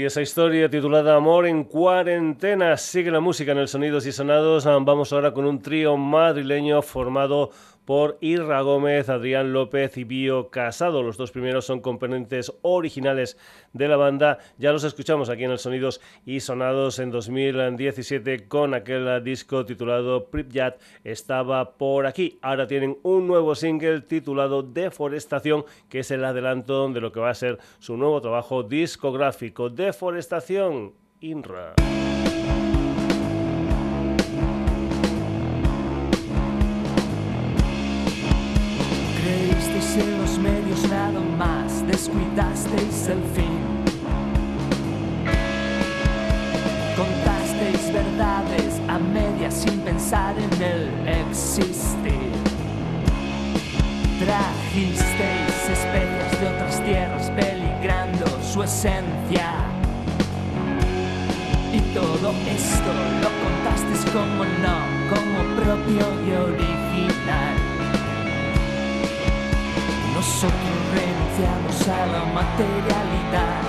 Y 0.03 0.07
esa 0.07 0.21
historia 0.21 0.69
titulada 0.69 1.15
Amor 1.15 1.47
en 1.47 1.63
cuarentena. 1.63 2.77
Sigue 2.77 3.13
la 3.13 3.21
música 3.21 3.53
en 3.53 3.59
el 3.59 3.69
Sonidos 3.69 4.05
y 4.05 4.11
Sonados. 4.11 4.65
Vamos 4.65 5.13
ahora 5.13 5.33
con 5.33 5.45
un 5.45 5.63
trío 5.63 5.97
madrileño 5.97 6.83
formado 6.83 7.51
por 7.85 8.19
Irra 8.21 8.61
Gómez, 8.63 9.09
Adrián 9.09 9.53
López 9.53 9.97
y 9.97 10.05
Bío 10.05 10.51
Casado. 10.51 11.03
Los 11.03 11.17
dos 11.17 11.31
primeros 11.31 11.65
son 11.65 11.81
componentes 11.81 12.53
originales 12.63 13.37
de 13.73 13.89
la 13.89 13.97
banda. 13.97 14.39
Ya 14.59 14.73
los 14.73 14.85
escuchamos 14.85 15.29
aquí 15.29 15.45
en 15.45 15.51
el 15.51 15.59
Sonidos 15.59 16.01
y 16.25 16.41
Sonados 16.41 16.99
en 16.99 17.11
2017 17.11 18.49
con 18.49 18.75
aquel 18.75 19.23
disco 19.25 19.65
titulado 19.65 20.27
Pripyat 20.27 20.81
estaba 21.05 21.73
por 21.77 22.07
aquí. 22.07 22.39
Ahora 22.43 22.67
tienen 22.67 22.99
un 23.03 23.27
nuevo 23.27 23.55
single 23.55 24.03
titulado 24.03 24.63
Deforestación, 24.63 25.65
que 25.89 26.01
es 26.01 26.11
el 26.11 26.25
adelanto 26.25 26.89
de 26.91 27.01
lo 27.01 27.13
que 27.13 27.21
va 27.21 27.31
a 27.31 27.35
ser 27.35 27.59
su 27.79 27.97
nuevo 27.97 28.21
trabajo 28.21 28.63
discográfico. 28.63 29.71
Deforestación 29.71 30.93
INRA. 31.21 31.75
En 39.97 40.19
los 40.19 40.39
medios 40.39 40.89
nada 40.89 41.21
más, 41.37 41.87
descuidasteis 41.87 43.09
el 43.09 43.23
fin. 43.35 43.61
Contasteis 46.97 47.93
verdades 47.93 48.81
a 48.89 48.99
medias 48.99 49.55
sin 49.55 49.81
pensar 49.81 50.35
en 50.39 50.63
el 50.63 51.09
existir. 51.09 52.33
Trajisteis 54.19 55.69
especies 55.71 56.41
de 56.41 56.47
otras 56.55 56.85
tierras 56.85 57.31
peligrando 57.31 58.27
su 58.43 58.63
esencia. 58.63 59.53
Y 61.71 61.81
todo 61.93 62.33
esto 62.49 62.93
lo 63.23 63.31
contasteis 63.45 64.05
como 64.11 64.45
no, 64.65 64.79
como 65.11 65.57
propio 65.57 66.07
y 66.27 66.33
original. 66.33 67.62
Nosotros 70.23 70.55
renunciamos 70.95 71.89
a 71.89 72.07
la 72.07 72.25
materialidad. 72.33 73.63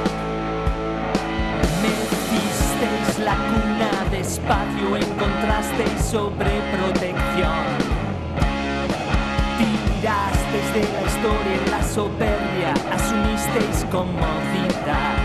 Mecisteis 1.81 3.25
la 3.25 3.33
cuna 3.33 4.11
de 4.11 4.19
espacio, 4.19 4.95
encontrasteis 4.95 5.99
sobreprotección. 6.11 7.65
Tirasteis 9.57 10.73
de 10.75 10.83
la 10.93 11.01
historia 11.07 11.57
la 11.71 11.81
soberbia, 11.81 12.73
asumisteis 12.93 13.85
comodidad. 13.89 15.17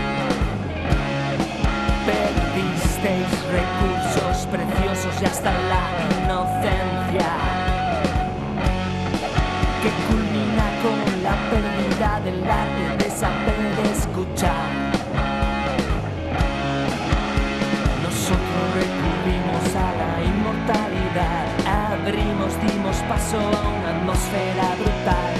Perdisteis 2.07 3.29
recursos 3.53 4.47
preciosos 4.47 5.21
y 5.21 5.25
hasta 5.25 5.51
la 5.51 5.83
inocencia. 6.23 7.48
Del 12.31 12.49
arte 12.49 12.97
de 12.97 13.91
escuchar. 13.91 14.69
Nosotros 18.03 18.63
recurrimos 18.75 19.65
a 19.75 19.89
la 20.01 20.13
inmortalidad, 20.31 21.45
abrimos, 21.91 22.51
dimos 22.61 22.97
paso 23.09 23.37
a 23.37 23.69
una 23.69 23.89
atmósfera 23.97 24.75
brutal. 24.79 25.38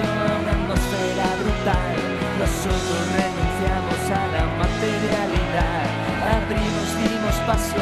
Una 0.00 0.52
atmósfera 0.52 1.26
brutal. 1.40 1.96
Nosotros 2.38 3.00
renunciamos 3.12 4.00
a 4.10 4.26
la 4.34 4.44
materialidad, 4.56 5.86
abrimos, 6.32 6.88
dimos 6.96 7.36
paso 7.46 7.76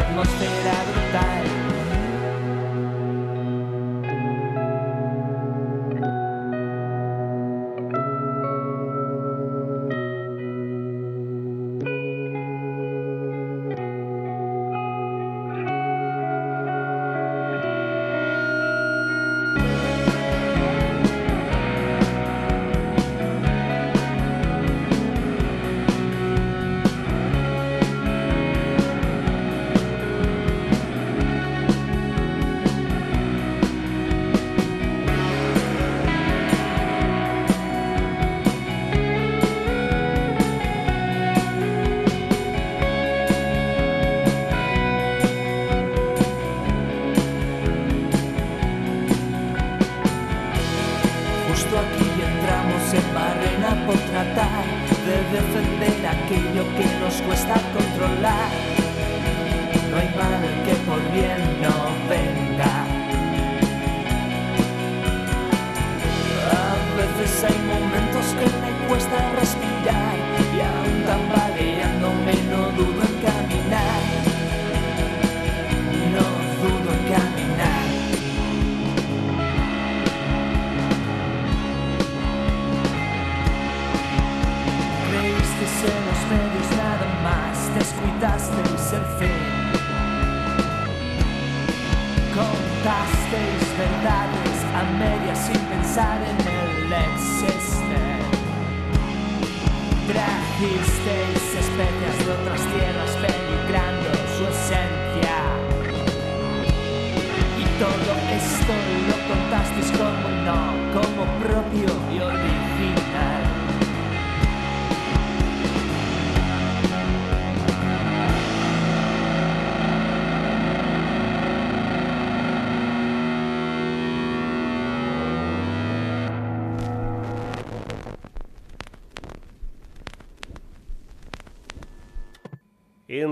atmósfera 0.00 0.74
brutal. 0.92 1.65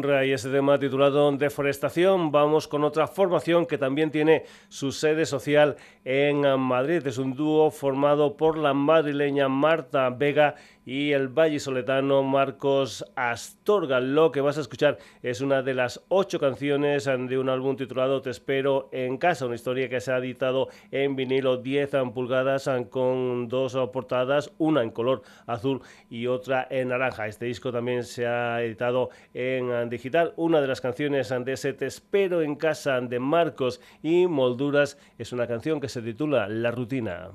Y 0.05 0.33
ese 0.33 0.51
tema 0.51 0.79
titulado 0.79 1.33
Deforestación. 1.33 2.31
Vamos 2.31 2.69
con 2.69 2.85
otra 2.85 3.07
formación 3.07 3.65
que 3.65 3.79
también 3.79 4.11
tiene 4.11 4.45
su 4.69 4.93
sede 4.93 5.25
social 5.25 5.77
en 6.05 6.43
Madrid. 6.61 7.07
Es 7.07 7.17
un 7.17 7.35
dúo 7.35 7.71
formado 7.71 8.37
por 8.37 8.59
la 8.59 8.75
madrileña 8.75 9.49
Marta 9.49 10.11
Vega 10.11 10.57
y 10.87 11.13
el 11.13 11.29
vallisoletano 11.29 12.23
Marcos 12.23 13.05
Astorga. 13.17 14.01
Lo 14.01 14.31
que 14.31 14.41
vas 14.41 14.59
a 14.59 14.61
escuchar 14.61 14.99
es 15.23 15.41
una 15.41 15.63
de 15.63 15.75
las 15.75 16.05
ocho 16.09 16.39
canciones 16.39 17.05
de 17.05 17.39
un 17.39 17.49
álbum 17.49 17.77
titulado 17.77 18.21
Te 18.21 18.31
espero 18.31 18.91
en 18.93 19.17
casa, 19.17 19.47
una 19.47 19.55
historia 19.55 19.89
que 19.89 20.01
se 20.01 20.13
ha 20.13 20.19
editado 20.19 20.69
en 20.91 21.17
vinilo 21.17 21.57
10 21.57 21.91
pulgadas 22.13 22.69
con 22.91 23.49
dos 23.49 23.75
portadas, 23.93 24.53
una 24.59 24.83
en 24.83 24.91
color 24.91 25.23
azul 25.47 25.81
y 26.11 26.27
otra 26.27 26.67
en 26.71 26.89
naranja. 26.89 27.27
Este 27.27 27.47
disco 27.47 27.73
también 27.73 28.05
se 28.05 28.27
ha 28.27 28.63
editado 28.63 29.09
en 29.33 29.71
digital. 29.95 30.35
Una 30.37 30.61
de 30.61 30.67
las 30.67 30.81
canciones 30.81 31.29
de 31.29 31.53
ese 31.53 31.73
Te 31.73 31.87
espero 31.87 32.43
en 32.43 32.57
casa 32.57 33.01
de 33.01 33.19
Marcos 33.19 33.81
y 34.03 34.27
Molduras 34.27 34.99
es 35.19 35.33
una 35.33 35.47
canción 35.47 35.81
que 35.81 35.89
se 35.89 36.03
titula 36.03 36.49
La 36.49 36.71
rutina. 36.71 37.31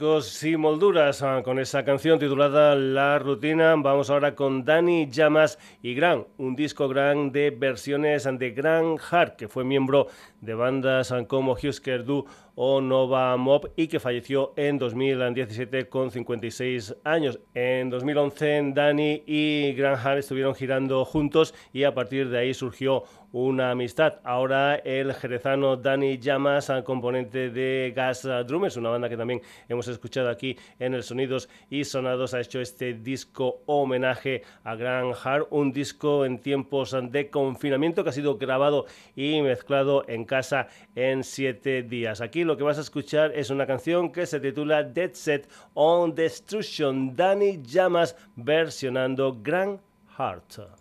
Marcos 0.00 0.42
y 0.44 0.56
Molduras 0.56 1.22
ah, 1.22 1.42
con 1.44 1.58
esa 1.58 1.84
canción 1.84 2.18
titulada 2.18 2.74
La 2.74 3.18
Rutina. 3.18 3.74
Vamos 3.76 4.08
ahora 4.08 4.34
con 4.34 4.64
Dani 4.64 5.10
Llamas 5.10 5.58
y 5.82 5.92
Gran, 5.92 6.26
un 6.38 6.56
disco 6.56 6.88
gran 6.88 7.32
de 7.32 7.50
versiones 7.50 8.24
de 8.24 8.50
Gran 8.52 8.96
Heart, 8.96 9.36
que 9.36 9.46
fue 9.46 9.62
miembro 9.62 10.06
de 10.40 10.54
bandas 10.54 11.12
como 11.28 11.52
Husker 11.52 12.02
Du 12.06 12.24
o 12.62 12.82
Nova 12.82 13.34
Mob 13.38 13.70
y 13.74 13.88
que 13.88 13.98
falleció 13.98 14.52
en 14.54 14.76
2017 14.76 15.88
con 15.88 16.10
56 16.10 16.94
años. 17.04 17.40
En 17.54 17.88
2011 17.88 18.72
Dani 18.74 19.22
y 19.26 19.72
Gran 19.72 19.96
Heart 19.96 20.18
estuvieron 20.18 20.54
girando 20.54 21.06
juntos 21.06 21.54
y 21.72 21.84
a 21.84 21.94
partir 21.94 22.28
de 22.28 22.36
ahí 22.36 22.52
surgió 22.52 23.04
una 23.32 23.70
amistad. 23.70 24.20
Ahora 24.24 24.74
el 24.76 25.14
jerezano 25.14 25.76
Dani 25.76 26.18
Llamas, 26.18 26.70
componente 26.84 27.48
de 27.48 27.92
Gas 27.94 28.28
Drummers, 28.46 28.76
una 28.76 28.90
banda 28.90 29.08
que 29.08 29.16
también 29.16 29.40
hemos 29.68 29.88
escuchado 29.88 30.28
aquí 30.28 30.56
en 30.78 30.92
el 30.92 31.02
Sonidos 31.02 31.48
y 31.70 31.84
Sonados, 31.84 32.34
ha 32.34 32.40
hecho 32.40 32.60
este 32.60 32.92
disco 32.92 33.62
homenaje 33.66 34.42
a 34.64 34.74
Gran 34.74 35.12
Hart, 35.22 35.46
un 35.50 35.72
disco 35.72 36.26
en 36.26 36.40
tiempos 36.40 36.94
de 37.10 37.30
confinamiento 37.30 38.02
que 38.02 38.10
ha 38.10 38.12
sido 38.12 38.36
grabado 38.36 38.84
y 39.16 39.40
mezclado 39.40 40.04
en 40.08 40.24
casa 40.24 40.66
en 40.94 41.24
siete 41.24 41.82
días. 41.82 42.20
Aquí 42.20 42.44
lo 42.50 42.56
que 42.56 42.64
vas 42.64 42.78
a 42.78 42.80
escuchar 42.80 43.30
es 43.36 43.48
una 43.50 43.64
canción 43.64 44.10
que 44.10 44.26
se 44.26 44.40
titula 44.40 44.82
Dead 44.82 45.12
Set 45.12 45.48
on 45.74 46.16
Destruction, 46.16 47.14
Dani 47.14 47.62
Llamas 47.62 48.16
versionando 48.34 49.38
Gran 49.40 49.80
Heart. 50.18 50.79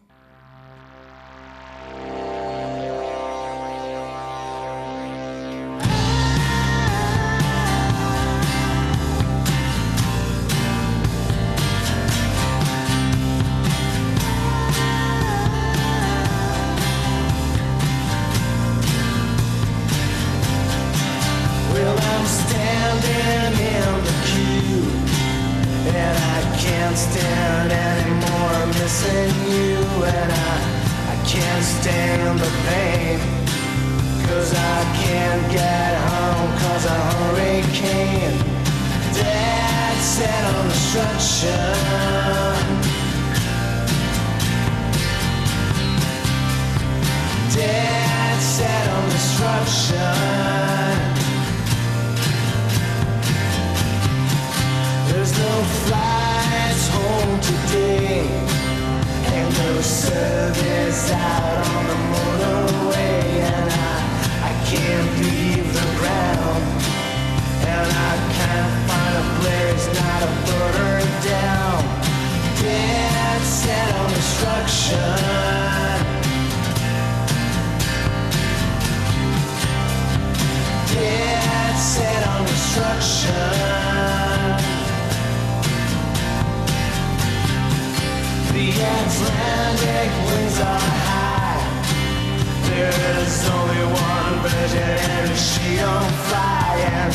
on 94.30 94.44
budget 94.44 94.76
and 94.76 95.32
if 95.32 95.38
she 95.38 95.78
don't 95.78 96.12
fly 96.28 96.76
and 96.98 97.14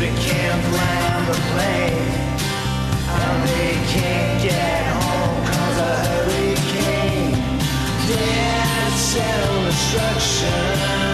they 0.00 0.12
can't 0.20 0.64
land 0.76 1.22
the 1.28 1.34
plane 1.50 2.10
and 3.16 3.38
they 3.48 3.72
can't 3.94 4.34
get 4.42 4.82
home 4.96 5.36
cause 5.46 5.78
a 5.78 5.80
hurricane, 6.06 7.32
death, 8.08 8.96
self-destruction. 9.12 11.13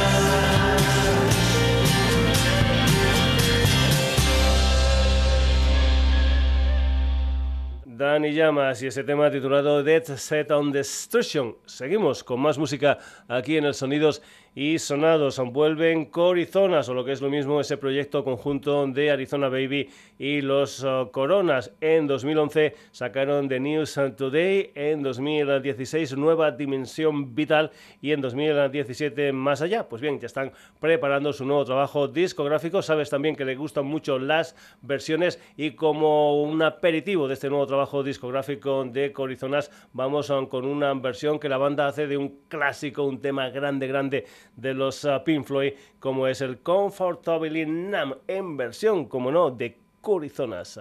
y 8.01 8.33
Llamas 8.33 8.81
y 8.81 8.87
ese 8.87 9.03
tema 9.03 9.29
titulado 9.29 9.83
Dead 9.83 10.03
Set 10.03 10.49
on 10.49 10.71
Destruction. 10.71 11.55
Seguimos 11.67 12.23
con 12.23 12.39
más 12.39 12.57
música 12.57 12.97
aquí 13.27 13.57
en 13.57 13.65
el 13.65 13.75
Sonidos 13.75 14.23
y 14.53 14.79
sonados. 14.79 15.39
Vuelven 15.39 16.05
Corizonas, 16.05 16.89
o 16.89 16.93
lo 16.93 17.05
que 17.05 17.13
es 17.13 17.21
lo 17.21 17.29
mismo, 17.29 17.61
ese 17.61 17.77
proyecto 17.77 18.23
conjunto 18.23 18.85
de 18.87 19.11
Arizona 19.11 19.49
Baby 19.49 19.89
y 20.19 20.41
los 20.41 20.83
uh, 20.83 21.09
Coronas. 21.11 21.73
En 21.79 22.07
2011 22.07 22.75
sacaron 22.91 23.47
The 23.47 23.59
News 23.59 23.99
Today, 24.17 24.71
en 24.75 25.03
2016 25.03 26.17
Nueva 26.17 26.51
Dimensión 26.51 27.33
Vital 27.33 27.71
y 28.01 28.11
en 28.11 28.21
2017 28.21 29.31
Más 29.31 29.61
Allá. 29.61 29.87
Pues 29.87 30.01
bien, 30.01 30.19
ya 30.19 30.27
están 30.27 30.51
preparando 30.79 31.33
su 31.33 31.45
nuevo 31.45 31.65
trabajo 31.65 32.07
discográfico. 32.07 32.81
Sabes 32.81 33.09
también 33.09 33.35
que 33.35 33.45
le 33.45 33.55
gustan 33.55 33.85
mucho 33.85 34.19
las 34.19 34.55
versiones 34.81 35.39
y 35.55 35.71
como 35.71 36.41
un 36.41 36.61
aperitivo 36.61 37.27
de 37.27 37.35
este 37.35 37.49
nuevo 37.49 37.67
trabajo 37.67 38.03
discográfico 38.03 38.83
de 38.85 39.11
Corizonas, 39.11 39.71
vamos 39.93 40.31
con 40.49 40.65
una 40.65 40.93
versión 40.93 41.39
que 41.39 41.49
la 41.49 41.57
banda 41.57 41.87
hace 41.87 42.07
de 42.07 42.17
un 42.17 42.41
clásico, 42.47 43.03
un 43.03 43.21
tema 43.21 43.49
grande, 43.49 43.87
grande 43.87 44.25
de 44.55 44.73
los 44.73 45.03
uh, 45.03 45.23
Pink 45.23 45.45
Floyd, 45.45 45.73
como 45.99 46.27
es 46.27 46.41
el 46.41 46.59
Comfortably 46.59 47.65
Numb, 47.65 48.17
en 48.27 48.57
versión, 48.57 49.05
como 49.05 49.31
no, 49.31 49.51
de 49.51 49.77
Corizonas. 50.01 50.79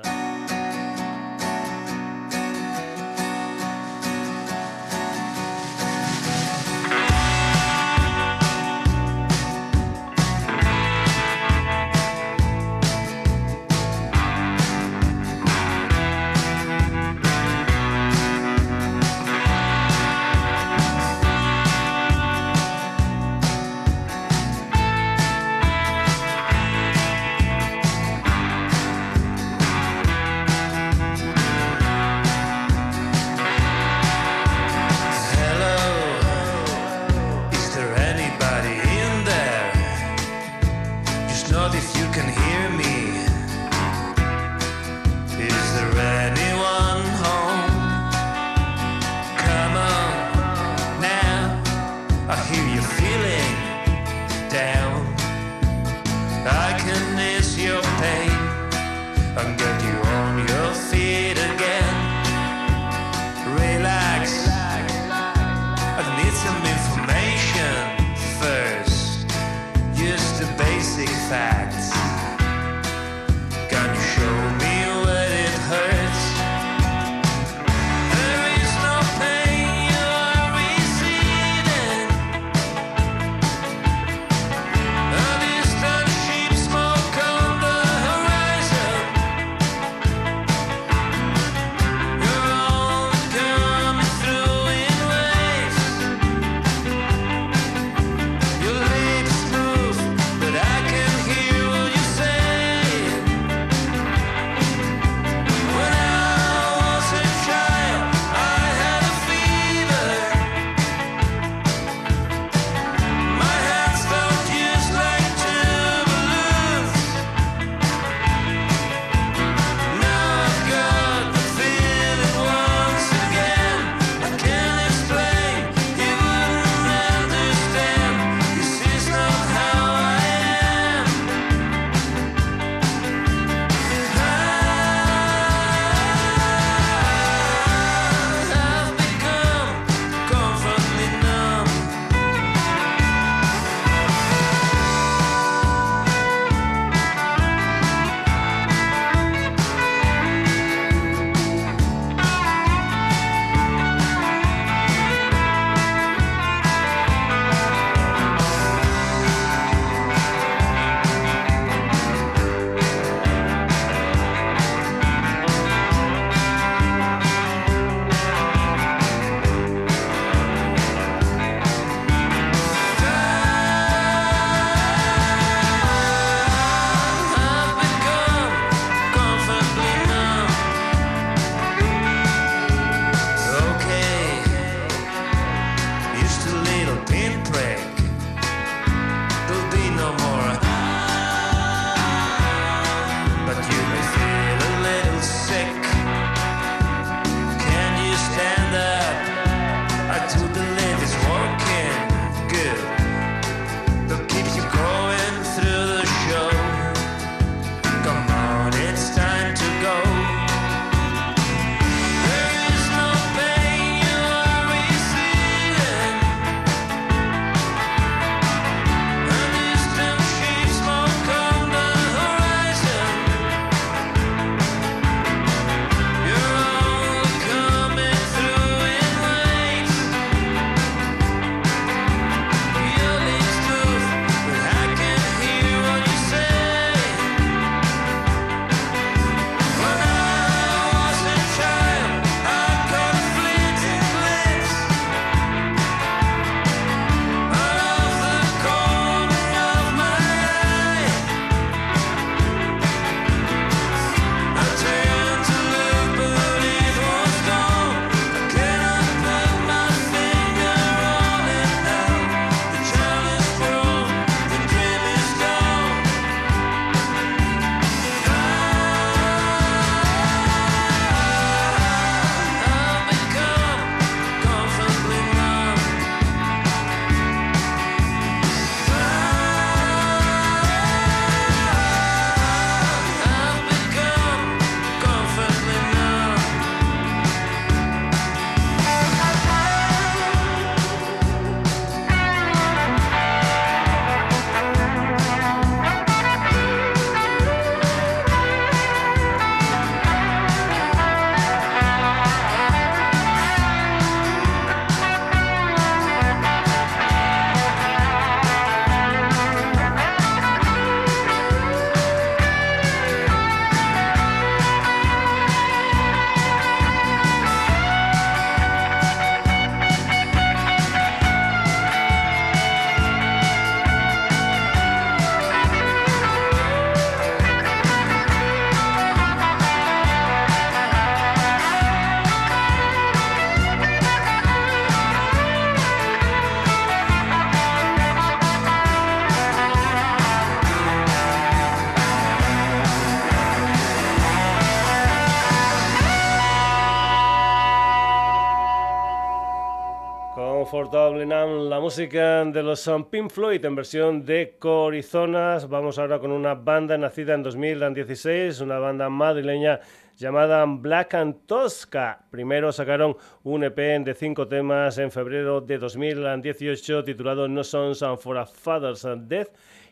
Música 351.91 352.45
de 352.45 352.63
los 352.63 352.89
Pink 353.11 353.33
Floyd 353.33 353.65
en 353.65 353.75
versión 353.75 354.25
de 354.25 354.55
Corizonas. 354.61 355.69
Vamos 355.69 355.99
ahora 355.99 356.21
con 356.21 356.31
una 356.31 356.55
banda 356.55 356.97
nacida 356.97 357.35
en 357.35 357.43
2016, 357.43 358.61
una 358.61 358.79
banda 358.79 359.09
madrileña 359.09 359.81
llamada 360.17 360.65
Black 360.69 361.15
and 361.15 361.47
Tosca. 361.47 362.23
Primero 362.31 362.71
sacaron 362.71 363.17
un 363.43 363.65
EP 363.65 363.77
de 364.05 364.15
cinco 364.15 364.47
temas 364.47 364.99
en 364.99 365.11
febrero 365.11 365.61
de 365.61 365.79
2018 365.79 367.03
titulado 367.03 367.49
No 367.49 367.65
Sons 367.65 368.05
for 368.21 368.39
a 368.39 368.47
Father's 368.47 369.05
Death 369.27 369.49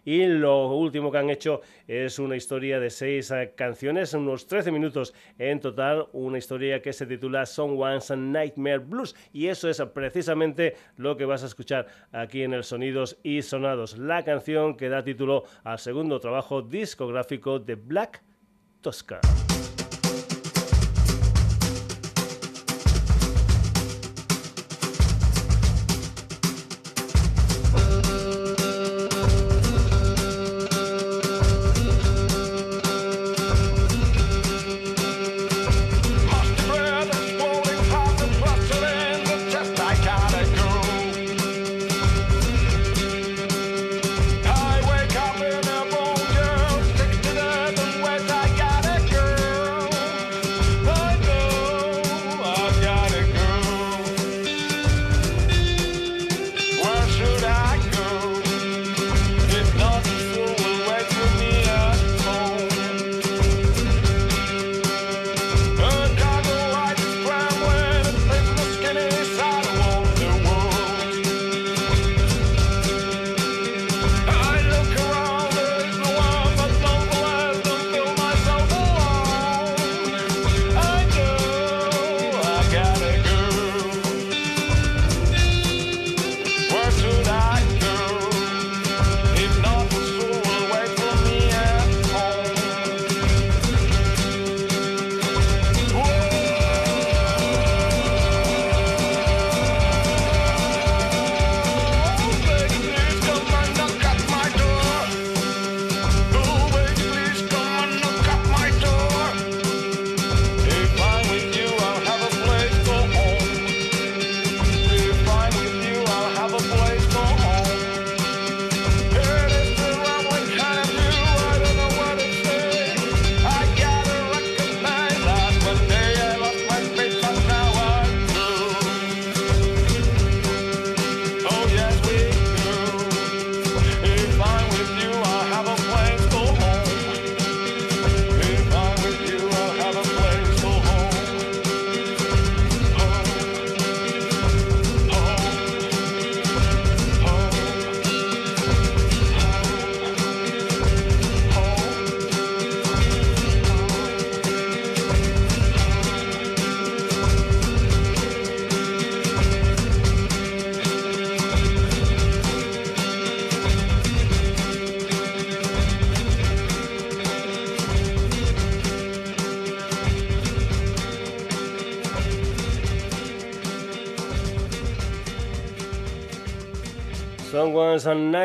y 0.09 0.25
lo 0.25 0.69
último 0.69 1.13
que 1.13 1.19
han 1.19 1.29
hecho 1.29 1.61
es 1.87 2.19
una 2.19 2.35
historia 2.35 2.81
de 2.81 2.89
seis 2.89 3.31
eh, 3.31 3.53
canciones, 3.55 4.15
unos 4.15 4.47
13 4.47 4.73
minutos 4.73 5.13
en 5.37 5.61
total, 5.61 6.07
una 6.15 6.39
historia 6.39 6.81
que 6.81 6.95
se 6.95 7.05
titula 7.05 7.45
Someone's 7.45 8.11
Nightmare 8.17 8.79
Blues 8.79 9.15
y 9.35 9.49
eso 9.49 9.69
es 9.69 9.83
precisamente 9.93 10.77
lo 10.97 11.19
que 11.19 11.27
vas 11.27 11.43
a 11.43 11.47
escuchar 11.47 11.89
aquí 12.11 12.43
en 12.43 12.55
el 12.55 12.65
Sonidos 12.65 13.19
y 13.23 13.43
Sonados, 13.43 13.99
la 13.99 14.25
canción 14.25 14.79
que 14.79 14.89
da 14.89 15.05
título 15.05 15.45
al 15.63 15.79
segundo 15.79 16.19
trabajo 16.21 16.63
discográfico 16.63 17.59
de 17.59 17.75
Black 17.75 18.23
Tosca. 18.81 19.21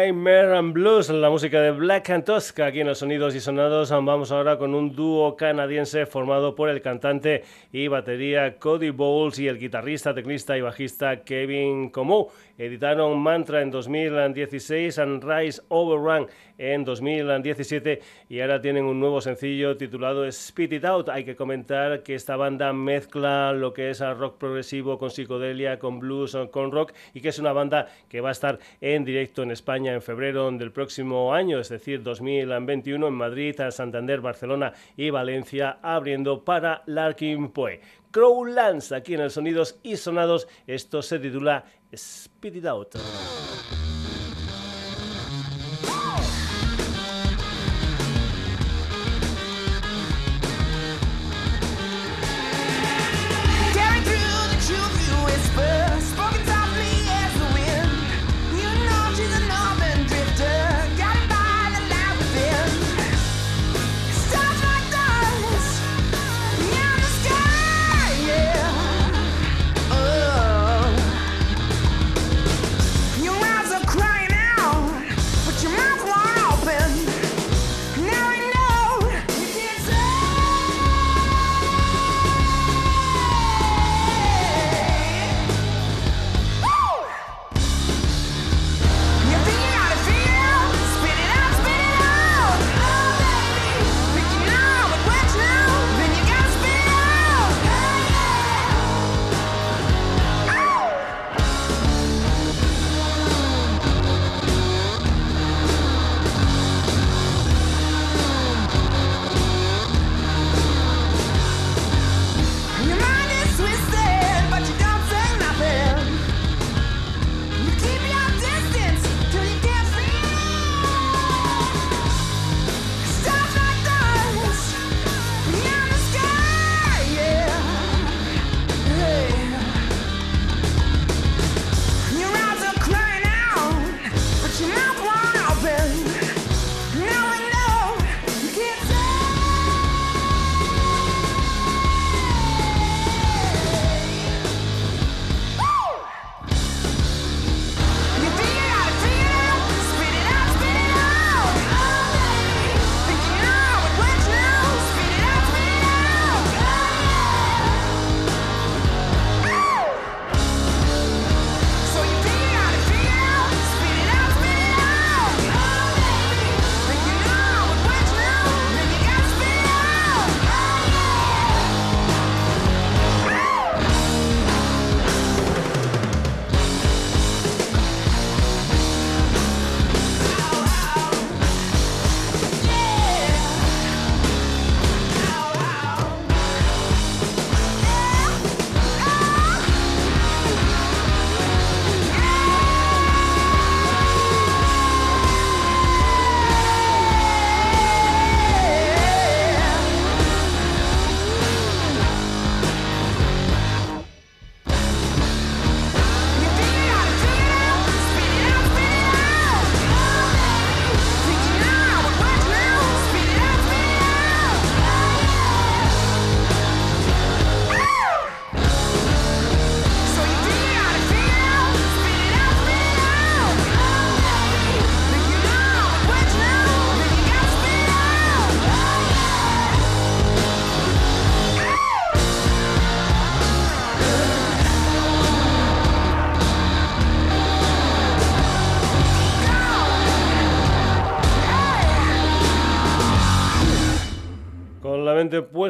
Nightmare 0.03 0.57
and 0.57 0.73
Blues, 0.73 1.09
la 1.09 1.29
música 1.29 1.61
de 1.61 1.71
Black 1.71 2.09
and 2.09 2.25
Tosca 2.25 2.65
aquí 2.65 2.81
en 2.81 2.87
los 2.87 2.97
Sonidos 2.97 3.35
y 3.35 3.39
Sonados. 3.39 3.89
Vamos 3.89 4.33
ahora 4.33 4.57
con 4.57 4.75
un 4.75 4.93
dúo 4.93 5.37
canadiense 5.37 6.05
formado 6.05 6.55
por 6.55 6.67
el 6.67 6.81
cantante 6.81 7.45
y 7.73 7.87
batería 7.87 8.59
Cody 8.59 8.91
Bowles 8.91 9.39
y 9.39 9.47
el 9.47 9.57
guitarrista, 9.57 10.13
teclista 10.13 10.55
y 10.55 10.61
bajista 10.61 11.23
Kevin 11.23 11.89
Comu. 11.89 12.27
Editaron 12.55 13.19
Mantra 13.19 13.63
en 13.63 13.71
2016, 13.71 14.99
and 14.99 15.23
Rise 15.23 15.59
Overrun 15.69 16.27
en 16.59 16.85
2017 16.85 17.99
y 18.29 18.39
ahora 18.41 18.61
tienen 18.61 18.85
un 18.85 18.99
nuevo 18.99 19.21
sencillo 19.21 19.75
titulado 19.75 20.31
Spit 20.31 20.73
It 20.73 20.85
Out. 20.85 21.09
Hay 21.09 21.25
que 21.25 21.35
comentar 21.35 22.03
que 22.03 22.13
esta 22.13 22.35
banda 22.35 22.71
mezcla 22.73 23.53
lo 23.53 23.73
que 23.73 23.89
es 23.89 23.99
rock 23.99 24.37
progresivo 24.37 24.99
con 24.99 25.09
psicodelia, 25.09 25.79
con 25.79 25.99
blues, 25.99 26.37
con 26.51 26.71
rock 26.71 26.93
y 27.15 27.21
que 27.21 27.29
es 27.29 27.39
una 27.39 27.53
banda 27.53 27.87
que 28.07 28.21
va 28.21 28.29
a 28.29 28.33
estar 28.33 28.59
en 28.81 29.03
directo 29.03 29.41
en 29.41 29.49
España 29.49 29.93
en 29.93 30.03
febrero 30.03 30.51
del 30.51 30.71
próximo 30.71 31.33
año, 31.33 31.59
es 31.59 31.69
decir, 31.69 32.03
2021 32.03 33.07
en 33.07 33.13
Madrid, 33.13 33.55
Santander, 33.69 34.21
Barcelona 34.21 34.73
y 34.95 35.09
Valencia, 35.09 35.79
abriendo 35.81 36.43
para 36.43 36.83
Larkin 36.85 37.49
Poe. 37.63 37.79
Crowlands, 38.11 38.91
aquí 38.91 39.13
en 39.13 39.21
el 39.21 39.31
Sonidos 39.31 39.79
y 39.83 39.95
Sonados, 39.95 40.49
esto 40.67 41.01
se 41.01 41.17
titula 41.17 41.63
Spit 41.95 42.57
It 42.57 42.65
Out. 42.65 42.95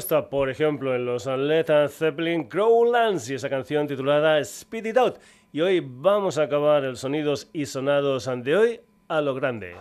compuesta, 0.04 0.30
por 0.30 0.50
ejemplo, 0.50 0.96
en 0.96 1.06
los 1.06 1.26
Led 1.26 1.88
Zeppelin, 1.90 2.50
Crowlands 2.50 3.30
y 3.30 3.36
esa 3.36 3.50
canción 3.50 3.88
titulada 3.88 4.40
Speed 4.40 4.86
It 4.88 4.98
Out. 4.98 5.18
Y 5.52 5.62
hoy 5.62 5.82
vamos 5.86 6.38
a 6.38 6.44
acabar 6.44 6.84
el 6.84 6.98
Sonidos 6.98 7.48
y 7.54 7.66
Sonados 7.66 8.30
de 8.44 8.56
hoy 8.56 8.82
a 9.08 9.22
lo 9.22 9.34
grande. 9.34 9.76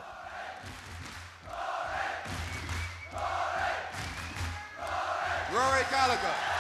Rory 5.53 5.85
Gallagher. 5.91 6.52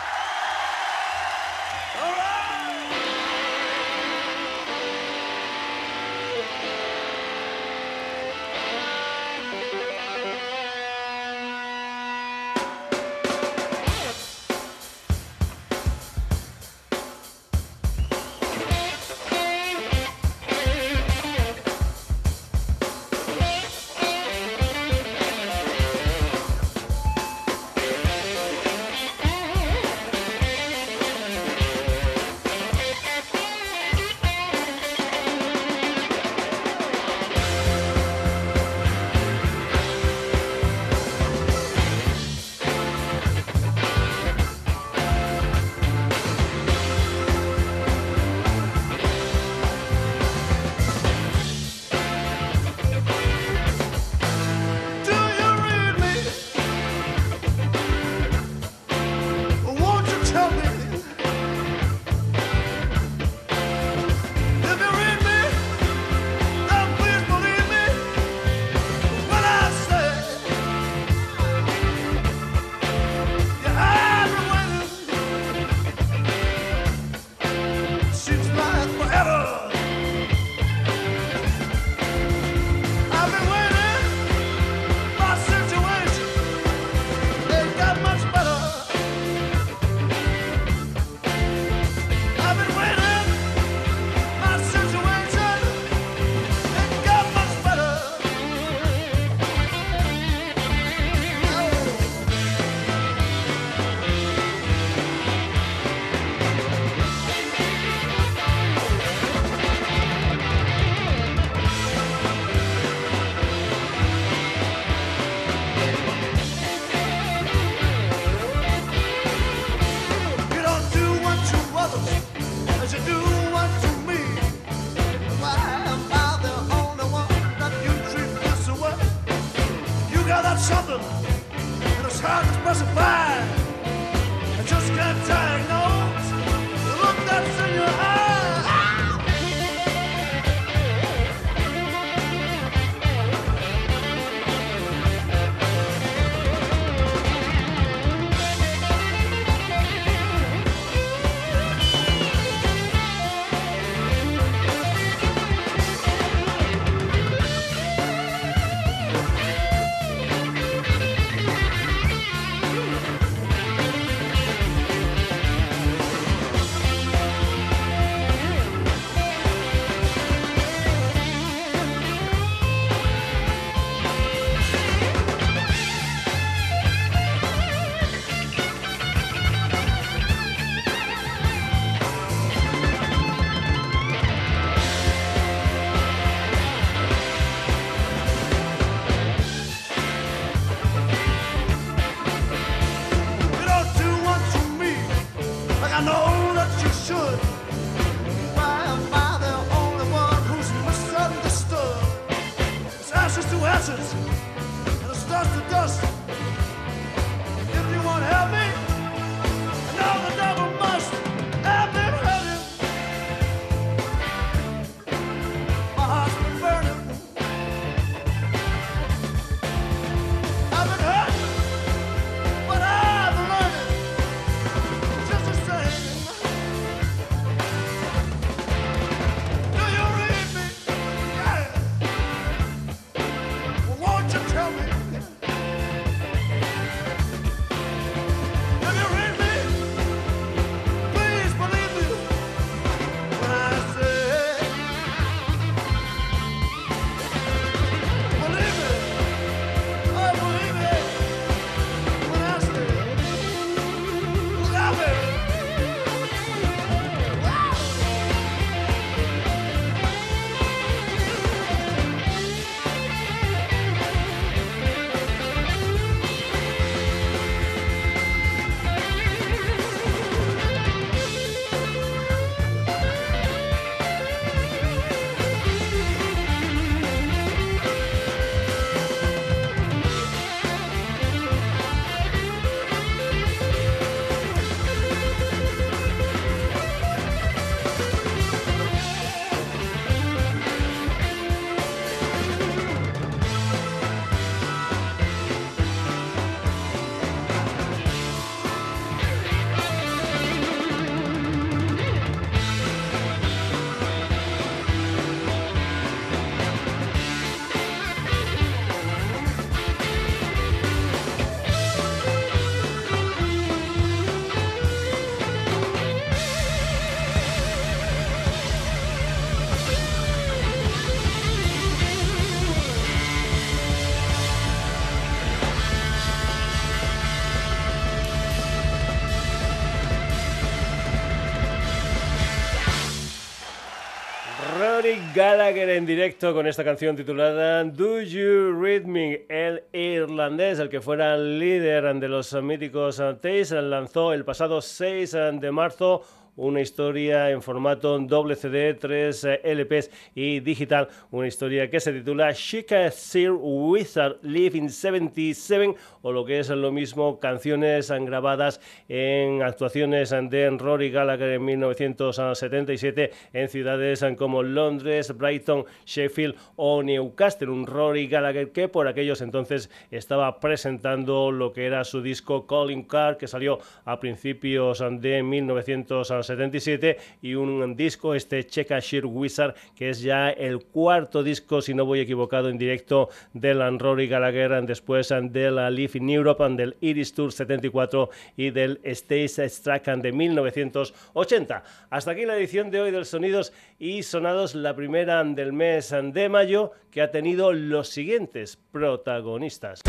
En 335.34 336.04
directo 336.04 336.52
con 336.52 336.66
esta 336.66 336.84
canción 336.84 337.16
titulada 337.16 337.84
Do 337.84 338.20
You 338.20 338.78
Read 338.78 339.04
Me? 339.04 339.46
El 339.48 339.82
irlandés, 339.92 340.78
el 340.78 340.90
que 340.90 341.00
fuera 341.00 341.38
líder 341.38 342.14
de 342.16 342.28
los 342.28 342.52
míticos 342.62 343.16
Taste, 343.16 343.80
lanzó 343.80 344.34
el 344.34 344.44
pasado 344.44 344.82
6 344.82 345.32
de 345.54 345.70
marzo 345.70 346.22
una 346.56 346.80
historia 346.80 347.50
en 347.50 347.62
formato 347.62 348.18
doble 348.18 348.56
CD, 348.56 348.94
3 348.94 349.44
eh, 349.44 349.60
LPs 349.64 350.10
y 350.34 350.60
digital, 350.60 351.08
una 351.30 351.46
historia 351.46 351.88
que 351.88 352.00
se 352.00 352.12
titula 352.12 352.52
Chica 352.52 353.10
Sir 353.10 353.52
Wizard 353.52 354.36
Live 354.42 354.76
in 354.76 354.90
77 354.90 355.94
o 356.20 356.32
lo 356.32 356.44
que 356.44 356.58
es 356.58 356.68
lo 356.68 356.92
mismo 356.92 357.40
canciones 357.40 358.10
grabadas 358.10 358.80
en 359.08 359.62
actuaciones 359.62 360.30
de 360.30 360.70
Rory 360.70 361.10
Gallagher 361.10 361.52
en 361.52 361.64
1977 361.64 363.30
en 363.52 363.68
ciudades 363.68 364.24
como 364.36 364.62
Londres, 364.62 365.36
Brighton, 365.36 365.84
Sheffield 366.04 366.54
o 366.76 367.02
Newcastle, 367.02 367.70
un 367.70 367.86
Rory 367.86 368.28
Gallagher 368.28 368.72
que 368.72 368.88
por 368.88 369.08
aquellos 369.08 369.40
entonces 369.40 369.90
estaba 370.10 370.60
presentando 370.60 371.50
lo 371.50 371.72
que 371.72 371.86
era 371.86 372.04
su 372.04 372.20
disco 372.20 372.66
Calling 372.66 373.04
Card 373.04 373.38
que 373.38 373.48
salió 373.48 373.78
a 374.04 374.20
principios 374.20 375.02
de 375.20 375.42
1977 375.42 376.41
77 376.42 377.16
y 377.42 377.54
un 377.54 377.96
disco, 377.96 378.34
este 378.34 378.62
Sheer 378.62 379.26
Wizard, 379.26 379.74
que 379.94 380.10
es 380.10 380.20
ya 380.20 380.50
el 380.50 380.84
cuarto 380.84 381.42
disco, 381.42 381.82
si 381.82 381.94
no 381.94 382.04
voy 382.04 382.20
equivocado, 382.20 382.68
en 382.68 382.78
directo 382.78 383.28
del 383.52 383.98
Rory 383.98 384.28
Gallagher 384.28 384.82
después 384.86 385.28
de 385.28 385.70
la 385.70 385.90
Live 385.90 386.12
in 386.14 386.30
Europe, 386.30 386.64
del 386.70 386.96
Iris 387.00 387.34
Tour 387.34 387.52
74 387.52 388.30
y 388.56 388.70
del 388.70 389.00
Stage 389.02 389.66
Strike 389.66 390.16
de 390.16 390.32
1980. 390.32 391.84
Hasta 392.10 392.30
aquí 392.30 392.44
la 392.44 392.56
edición 392.56 392.90
de 392.90 393.00
hoy 393.00 393.10
del 393.10 393.24
Sonidos 393.24 393.72
y 393.98 394.22
Sonados, 394.22 394.74
la 394.74 394.94
primera 394.94 395.42
del 395.44 395.72
mes 395.72 396.14
de 396.32 396.48
mayo, 396.48 396.92
que 397.10 397.22
ha 397.22 397.30
tenido 397.30 397.72
los 397.72 398.08
siguientes 398.08 398.78
protagonistas. 398.90 400.02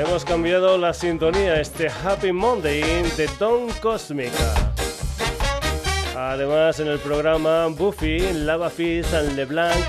Hemos 0.00 0.24
cambiado 0.24 0.78
la 0.78 0.94
sintonía, 0.94 1.60
este 1.60 1.88
Happy 1.88 2.32
Monday 2.32 2.80
de 3.18 3.28
Don 3.38 3.68
Cosmica. 3.82 4.72
Además, 6.16 6.80
en 6.80 6.86
el 6.88 6.98
programa 7.00 7.66
Buffy, 7.66 8.32
Lava 8.32 8.70
Fish, 8.70 9.12
LeBlanc, 9.36 9.84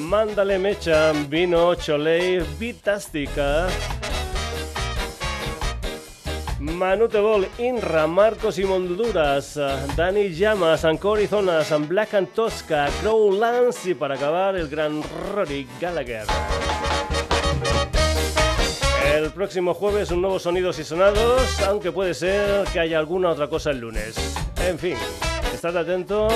Mándale 0.00 0.58
Mecha, 0.58 1.12
Vino, 1.30 1.74
Cholei, 1.76 2.40
Vitástica. 2.58 3.68
Manute 6.58 7.20
Ball, 7.20 7.48
Inra, 7.56 8.06
Marcos 8.06 8.58
y 8.58 8.64
Monduras, 8.64 9.58
Dani 9.96 10.28
Llamas, 10.28 10.84
Ancor 10.84 11.22
y 11.22 11.26
Zonas, 11.26 11.72
Black 11.88 12.12
and 12.12 12.28
Tosca, 12.34 12.90
Crow 13.00 13.32
Lance 13.32 13.92
y 13.92 13.94
para 13.94 14.16
acabar 14.16 14.56
el 14.56 14.68
gran 14.68 15.02
Rory 15.34 15.66
Gallagher. 15.80 16.26
El 19.20 19.32
próximo 19.32 19.74
jueves 19.74 20.10
un 20.10 20.22
nuevo 20.22 20.38
Sonidos 20.38 20.78
y 20.78 20.84
Sonados, 20.84 21.60
aunque 21.68 21.92
puede 21.92 22.14
ser 22.14 22.66
que 22.72 22.80
haya 22.80 22.98
alguna 22.98 23.28
otra 23.28 23.48
cosa 23.48 23.70
el 23.70 23.78
lunes. 23.78 24.14
En 24.66 24.78
fin, 24.78 24.96
estad 25.52 25.76
atento 25.76 26.26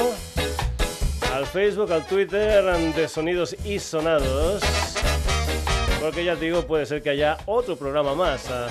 al 1.32 1.46
Facebook, 1.46 1.90
al 1.90 2.06
Twitter 2.06 2.62
de 2.94 3.08
Sonidos 3.08 3.56
y 3.64 3.78
Sonados, 3.78 4.62
porque 5.98 6.26
ya 6.26 6.36
te 6.36 6.44
digo, 6.44 6.66
puede 6.66 6.84
ser 6.84 7.02
que 7.02 7.08
haya 7.08 7.38
otro 7.46 7.74
programa 7.74 8.14
más 8.14 8.50
ah, 8.50 8.68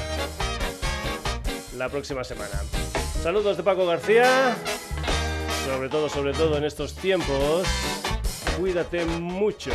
la 1.75 1.89
próxima 1.89 2.23
semana. 2.23 2.61
Saludos 3.23 3.57
de 3.57 3.63
Paco 3.63 3.87
García, 3.87 4.55
sobre 5.65 5.89
todo, 5.89 6.07
sobre 6.07 6.33
todo 6.33 6.57
en 6.57 6.65
estos 6.65 6.93
tiempos. 6.93 7.67
Cuídate 8.59 9.05
mucho. 9.05 9.71